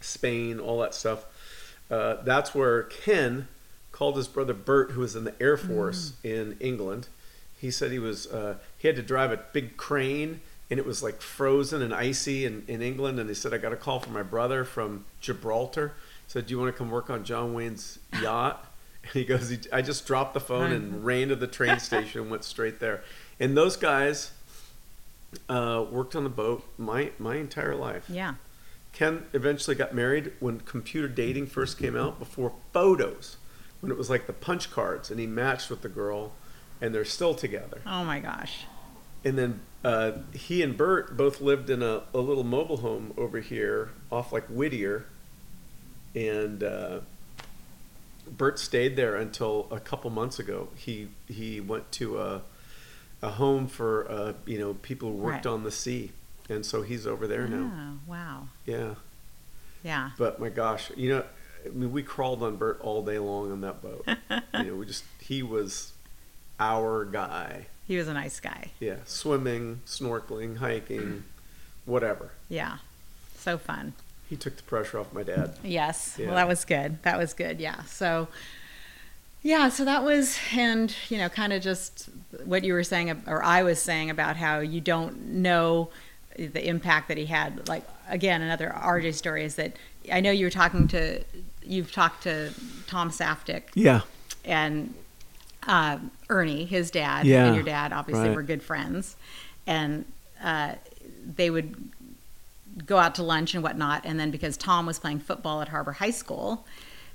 [0.00, 1.24] Spain, all that stuff.
[1.90, 3.48] Uh, that's where Ken
[3.92, 7.08] called his brother Bert, who was in the Air Force in England.
[7.60, 11.02] He said he was uh, he had to drive a big crane, and it was
[11.02, 13.18] like frozen and icy in, in England.
[13.18, 15.92] And he said, "I got a call from my brother from Gibraltar."
[16.30, 18.64] Said, "Do you want to come work on John Wayne's yacht?"
[19.02, 22.30] And he goes, "I just dropped the phone and ran to the train station and
[22.30, 23.02] went straight there."
[23.40, 24.30] And those guys
[25.48, 28.04] uh, worked on the boat my my entire life.
[28.08, 28.34] Yeah.
[28.92, 33.36] Ken eventually got married when computer dating first came out before photos,
[33.80, 36.30] when it was like the punch cards, and he matched with the girl,
[36.80, 37.80] and they're still together.
[37.84, 38.66] Oh my gosh.
[39.24, 43.40] And then uh, he and Bert both lived in a, a little mobile home over
[43.40, 45.06] here off like Whittier,
[46.14, 47.00] and uh,
[48.30, 50.68] Bert stayed there until a couple months ago.
[50.76, 52.42] He he went to a
[53.22, 55.52] a home for uh, you know people who worked Right.
[55.52, 56.12] on the sea,
[56.48, 57.70] and so he's over there now.
[57.74, 58.48] Oh, wow.
[58.66, 58.94] Yeah.
[59.82, 60.10] Yeah.
[60.18, 61.24] But my gosh, you know,
[61.64, 64.06] I mean, we crawled on Bert all day long on that boat.
[64.54, 65.92] you know, we just he was
[66.58, 67.66] our guy.
[67.86, 68.70] He was a nice guy.
[68.78, 71.24] Yeah, swimming, snorkeling, hiking,
[71.86, 72.30] whatever.
[72.48, 72.76] Yeah.
[73.36, 73.94] So fun.
[74.30, 75.58] He took the pressure off my dad.
[75.62, 76.14] Yes.
[76.18, 76.26] Yeah.
[76.26, 77.02] Well, that was good.
[77.02, 77.60] That was good.
[77.60, 77.82] Yeah.
[77.82, 78.28] So,
[79.42, 79.68] yeah.
[79.68, 82.08] So that was, and you know, kind of just
[82.44, 85.90] what you were saying, or I was saying about how you don't know
[86.38, 87.68] the impact that he had.
[87.68, 89.74] Like again, another RJ story is that
[90.12, 91.22] I know you were talking to,
[91.64, 92.52] you've talked to
[92.86, 94.02] Tom Saftig Yeah.
[94.44, 94.94] and
[95.66, 98.36] uh, Ernie, his dad, Yeah, and your dad obviously right.
[98.36, 99.16] were good friends,
[99.66, 100.04] and
[100.42, 100.76] uh,
[101.36, 101.90] they would
[102.86, 104.02] go out to lunch and whatnot.
[104.04, 106.66] And then because Tom was playing football at Harbor High School,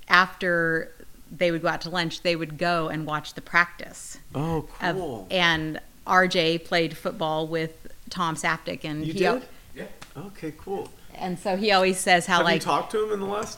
[0.07, 0.91] after
[1.31, 4.17] they would go out to lunch, they would go and watch the practice.
[4.33, 5.27] Oh, of- cool.
[5.31, 9.47] and RJ played football with Tom Saftig, and you he al- did?
[9.75, 9.85] Yeah,
[10.15, 10.89] Okay, cool.
[11.15, 13.25] and so he always says how Have like Have you talked to him in the
[13.25, 13.57] last?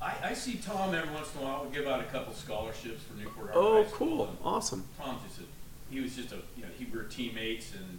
[0.00, 1.64] I, I see Tom every once in a while.
[1.64, 4.24] We give out a couple scholarships for Newport Harbor Oh, High School, cool.
[4.28, 4.84] and Awesome.
[5.00, 5.44] Tom's just a,
[5.90, 7.98] he was just a, you know, he we were teammates and,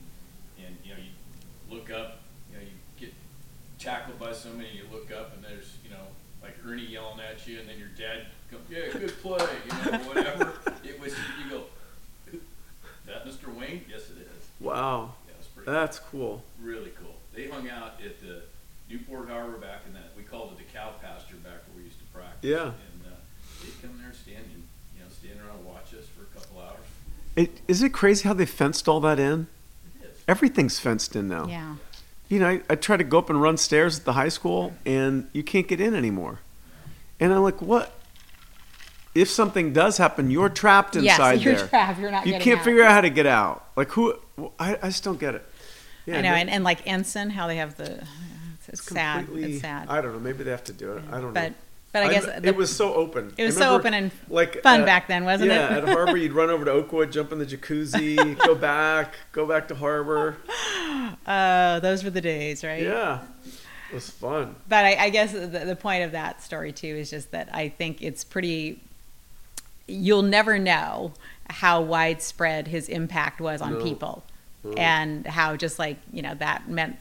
[0.65, 2.19] and, you know, you look up,
[2.51, 2.69] you know, you
[2.99, 3.13] get
[3.79, 6.03] tackled by somebody, and you look up and there's, you know,
[6.43, 9.97] like Ernie yelling at you and then your dad goes, yeah, good play, you know,
[9.99, 10.53] whatever.
[10.83, 11.13] It was,
[11.43, 11.63] you go,
[13.05, 13.53] that Mr.
[13.53, 13.83] Wayne?
[13.89, 14.47] Yes, it is.
[14.59, 15.13] Wow.
[15.27, 16.43] Yeah, it's pretty, That's cool.
[16.61, 17.15] really cool.
[17.33, 18.41] They hung out at the
[18.89, 21.99] Newport Harbor back in that, we called it the cow pasture back where we used
[21.99, 22.49] to practice.
[22.49, 22.63] Yeah.
[22.63, 23.15] And, uh,
[23.61, 24.63] they'd come there and stand, and,
[24.95, 26.79] you know, stand around and watch us for a couple hours.
[27.35, 29.47] It, is it crazy how they fenced all that in?
[30.01, 30.17] It is.
[30.27, 31.45] Everything's fenced in now.
[31.47, 31.75] yeah.
[32.29, 34.73] You know, I, I try to go up and run stairs at the high school,
[34.85, 36.39] and you can't get in anymore.
[37.19, 37.93] And I'm like, what?
[39.15, 41.67] If something does happen, you're trapped inside yes, you're there.
[41.67, 41.99] trapped.
[41.99, 42.27] You're not.
[42.27, 42.65] you can't out.
[42.65, 43.65] figure out how to get out.
[43.75, 44.13] Like who?
[44.59, 45.45] I, I just don't get it.
[46.05, 48.03] Yeah, I know, and, and like Ensign, how they have the.
[48.59, 49.27] It's, it's sad.
[49.33, 49.89] It's sad.
[49.89, 50.19] I don't know.
[50.19, 51.03] Maybe they have to do it.
[51.09, 51.41] I don't know.
[51.41, 51.53] but
[51.91, 53.33] but I guess I'm- the- it was so open.
[53.37, 55.83] it was I so open and like fun uh, back then, wasn't yeah, it?
[55.83, 59.47] Yeah, at Harbor, you'd run over to Oakwood, jump in the jacuzzi, go back, go
[59.47, 60.37] back to Harbor.
[61.25, 62.83] Uh, those were the days, right?
[62.83, 63.21] Yeah,
[63.91, 64.55] it was fun.
[64.67, 67.69] But I, I guess the, the point of that story too is just that I
[67.69, 68.81] think it's pretty.
[69.87, 71.13] You'll never know
[71.49, 73.83] how widespread his impact was on No.
[73.83, 74.23] people,
[74.63, 74.71] No.
[74.73, 76.97] and how just like you know that meant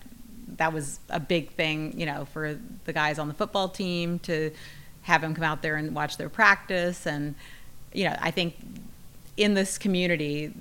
[0.57, 4.51] that was a big thing, you know, for the guys on the football team to
[5.03, 7.07] have him come out there and watch their practice.
[7.07, 7.35] And,
[7.93, 8.57] you know, I think
[9.37, 10.53] in this community,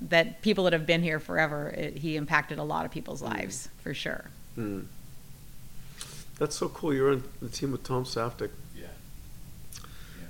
[0.00, 3.68] that people that have been here forever, it, he impacted a lot of people's lives
[3.82, 4.30] for sure.
[6.38, 6.94] That's so cool.
[6.94, 8.50] You're on the team with Tom Saftig.
[8.76, 8.86] Yeah.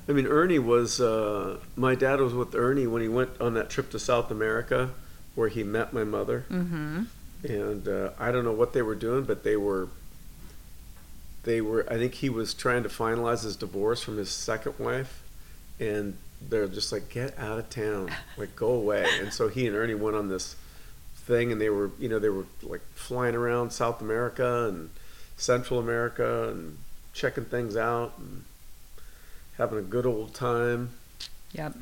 [0.09, 1.01] I mean, Ernie was.
[1.01, 4.91] Uh, my dad was with Ernie when he went on that trip to South America,
[5.35, 6.45] where he met my mother.
[6.51, 7.03] Mm-hmm.
[7.45, 9.89] And uh, I don't know what they were doing, but they were.
[11.45, 11.87] They were.
[11.91, 15.23] I think he was trying to finalize his divorce from his second wife,
[15.79, 18.11] and they're just like, "Get out of town!
[18.37, 20.57] Like, go away!" And so he and Ernie went on this
[21.15, 24.91] thing, and they were, you know, they were like flying around South America and
[25.37, 26.79] Central America and
[27.13, 28.45] checking things out and
[29.57, 30.91] having a good old time.
[31.53, 31.75] Yep.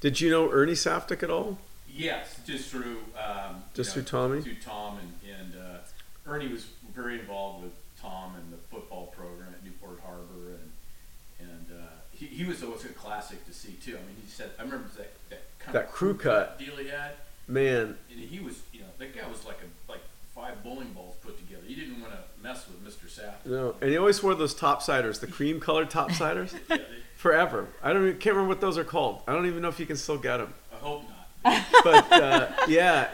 [0.00, 1.58] Did you know Ernie Saftig at all?
[1.92, 4.42] Yes, just through um, Just you through Tommy?
[4.42, 9.48] Through Tom and and uh, Ernie was very involved with Tom and the football program
[9.52, 11.90] at Newport Harbor, and and uh,
[12.38, 13.92] he, he was always a classic to see too.
[13.92, 16.58] I mean, he said I remember that that kind That of crew cut.
[16.58, 17.12] deal he had,
[17.46, 20.00] Man, and he was you know that guy was like a like
[20.34, 21.62] five bowling balls put together.
[21.66, 23.08] You didn't want to mess with Mr.
[23.10, 23.44] Sapp.
[23.44, 26.82] no, and he always wore those topsiders, the cream colored topsiders, Yeah, they,
[27.16, 27.68] forever.
[27.82, 29.22] I don't, even, can't remember what those are called.
[29.26, 30.54] I don't even know if you can still get them.
[30.72, 31.02] I hope
[31.44, 31.64] not.
[31.84, 33.08] But uh, yeah,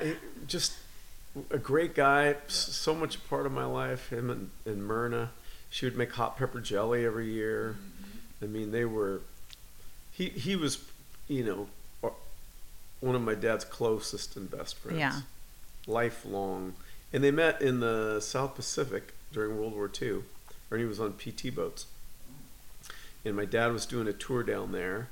[0.47, 0.75] just
[1.51, 2.37] a great guy.
[2.47, 4.11] s- So much part of my life.
[4.11, 5.31] Him and, and Myrna,
[5.71, 7.77] she would make hot pepper jelly every year.
[8.45, 9.23] I mean, they were.
[10.13, 10.85] He he was,
[11.27, 11.67] you know,
[12.05, 12.15] uh,
[13.01, 14.99] one of my dad's closest and best friends.
[14.99, 15.21] Yeah.
[15.87, 16.75] Lifelong,
[17.13, 20.21] and they met in the South Pacific during World War II.
[20.71, 21.87] Ernie was on PT boats,
[23.25, 25.09] and my dad was doing a tour down there,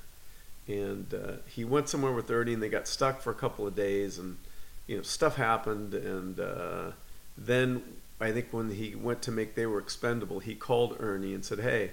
[0.67, 3.75] and uh, he went somewhere with Ernie, and they got stuck for a couple of
[3.75, 4.39] days, and
[4.87, 6.93] you know stuff happened, and uh,
[7.37, 7.83] then
[8.21, 11.61] I think when he went to make They Were Expendable, he called Ernie and said,
[11.61, 11.91] "Hey,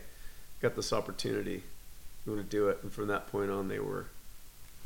[0.62, 1.64] got this opportunity,
[2.26, 4.06] you want to do it?" And from that point on, they were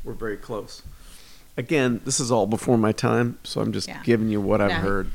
[0.04, 0.82] were very close.
[1.56, 4.02] Again, this is all before my time, so I'm just Yeah.
[4.02, 5.10] giving you what I've No, he- heard.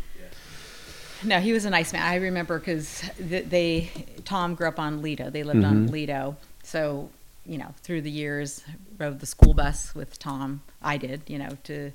[1.21, 2.01] No, he was a nice man.
[2.01, 3.91] I remember because they
[4.23, 5.29] Tom grew up on Lido.
[5.29, 7.09] They lived on Lido, so
[7.45, 8.63] you know through the years
[8.97, 10.61] rode the school bus with Tom.
[10.81, 11.91] I did, you know, to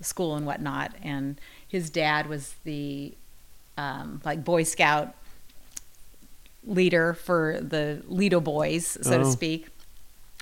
[0.00, 0.94] school and whatnot.
[1.02, 3.14] And his dad was the
[3.76, 5.14] um, like Boy Scout
[6.68, 9.30] leader for the Lido boys, so to Oh.
[9.30, 9.66] speak.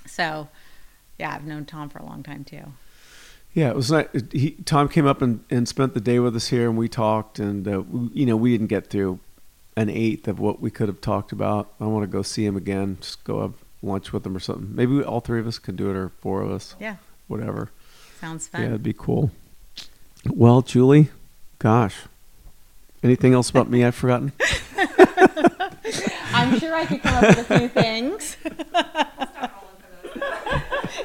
[0.05, 0.47] So
[1.17, 2.73] yeah, I've known Tom for a long time too.
[3.53, 4.07] Yeah, it was nice.
[4.31, 7.39] He, Tom came up and, and spent the day with us here, and we talked.
[7.39, 9.19] And uh, we, you know, we didn't get through
[9.75, 11.69] an eighth of what we could have talked about.
[11.79, 12.97] I want to go see him again.
[13.01, 14.75] Just go have lunch with him or something.
[14.75, 16.75] Maybe we, all three of us could do it, or four of us.
[16.79, 16.97] Yeah,
[17.27, 17.71] Whatever.
[18.21, 18.61] sounds fun.
[18.61, 19.31] Yeah, it'd be cool.
[20.29, 21.09] Well, Julie,
[21.57, 21.95] gosh,
[23.01, 24.33] anything else about me I've forgotten?
[26.33, 28.37] I'm sure I could come up with a few things.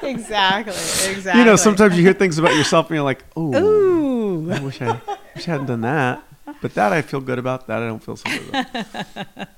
[0.02, 0.72] exactly,
[1.12, 1.40] exactly.
[1.40, 4.50] You know, sometimes you hear things about yourself, and you're like, "Oh, Ooh.
[4.50, 5.00] I wish I,
[5.34, 6.22] wish I hadn't done that."
[6.60, 7.66] But that I feel good about.
[7.66, 9.48] That I don't feel so good about.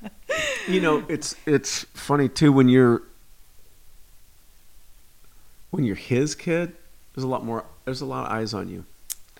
[0.68, 3.02] you know, it's it's funny too when you're
[5.70, 6.74] when you're his kid.
[7.14, 7.64] There's a lot more.
[7.84, 8.84] There's a lot of eyes on you.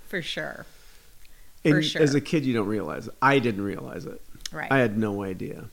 [0.06, 0.66] For sure.
[1.64, 3.14] And For as a kid, you don't realize it.
[3.22, 4.20] I didn't realize it.
[4.52, 4.70] Right.
[4.70, 5.64] I had no idea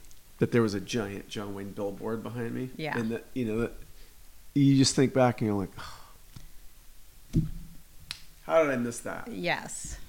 [0.41, 2.71] that there was a giant John Wayne billboard behind me.
[2.75, 2.97] Yeah.
[2.97, 3.73] And that you know that
[4.55, 5.69] you just think back and you're like,
[8.41, 9.27] how did I miss that?
[9.31, 9.99] yes.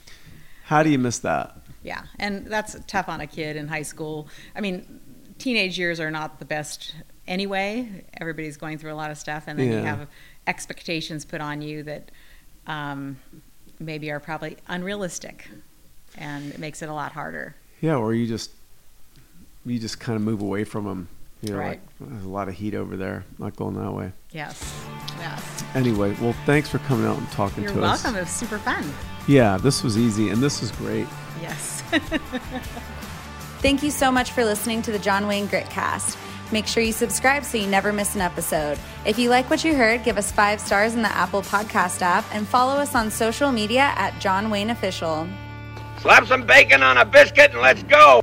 [0.64, 1.58] How do you miss that?
[1.82, 2.04] Yeah.
[2.18, 4.26] And that's tough on a kid in high school.
[4.56, 5.00] I mean,
[5.36, 6.94] teenage years are not the best
[7.28, 8.06] anyway.
[8.18, 10.08] Everybody's going through a lot of stuff, and then you have
[10.46, 12.10] expectations put on you that
[12.66, 13.18] um,
[13.78, 15.46] maybe are probably unrealistic,
[16.16, 17.54] and it makes it a lot harder.
[17.82, 18.52] Yeah, or you just
[19.64, 21.08] you just kind of move away from them.
[21.40, 21.80] You know, Right.
[22.00, 23.24] like there's a lot of heat over there.
[23.38, 24.12] Not going that way.
[24.30, 24.72] Yes.
[25.18, 25.64] Yes.
[25.74, 27.92] Anyway, well, thanks for coming out and talking You're to welcome.
[27.92, 28.02] us.
[28.04, 28.18] You're welcome.
[28.18, 28.92] It was super fun.
[29.26, 31.06] Yeah, this was easy, and this was great.
[31.40, 31.82] Yes.
[33.60, 36.16] Thank you so much for listening to the John Wayne Gritcast.
[36.52, 38.78] Make sure you subscribe so you never miss an episode.
[39.06, 42.24] If you like what you heard, give us five stars in the Apple Podcast app
[42.34, 45.26] and follow us on social media at John Wayne Official.
[46.00, 48.20] Slap some bacon on a biscuit and let's go.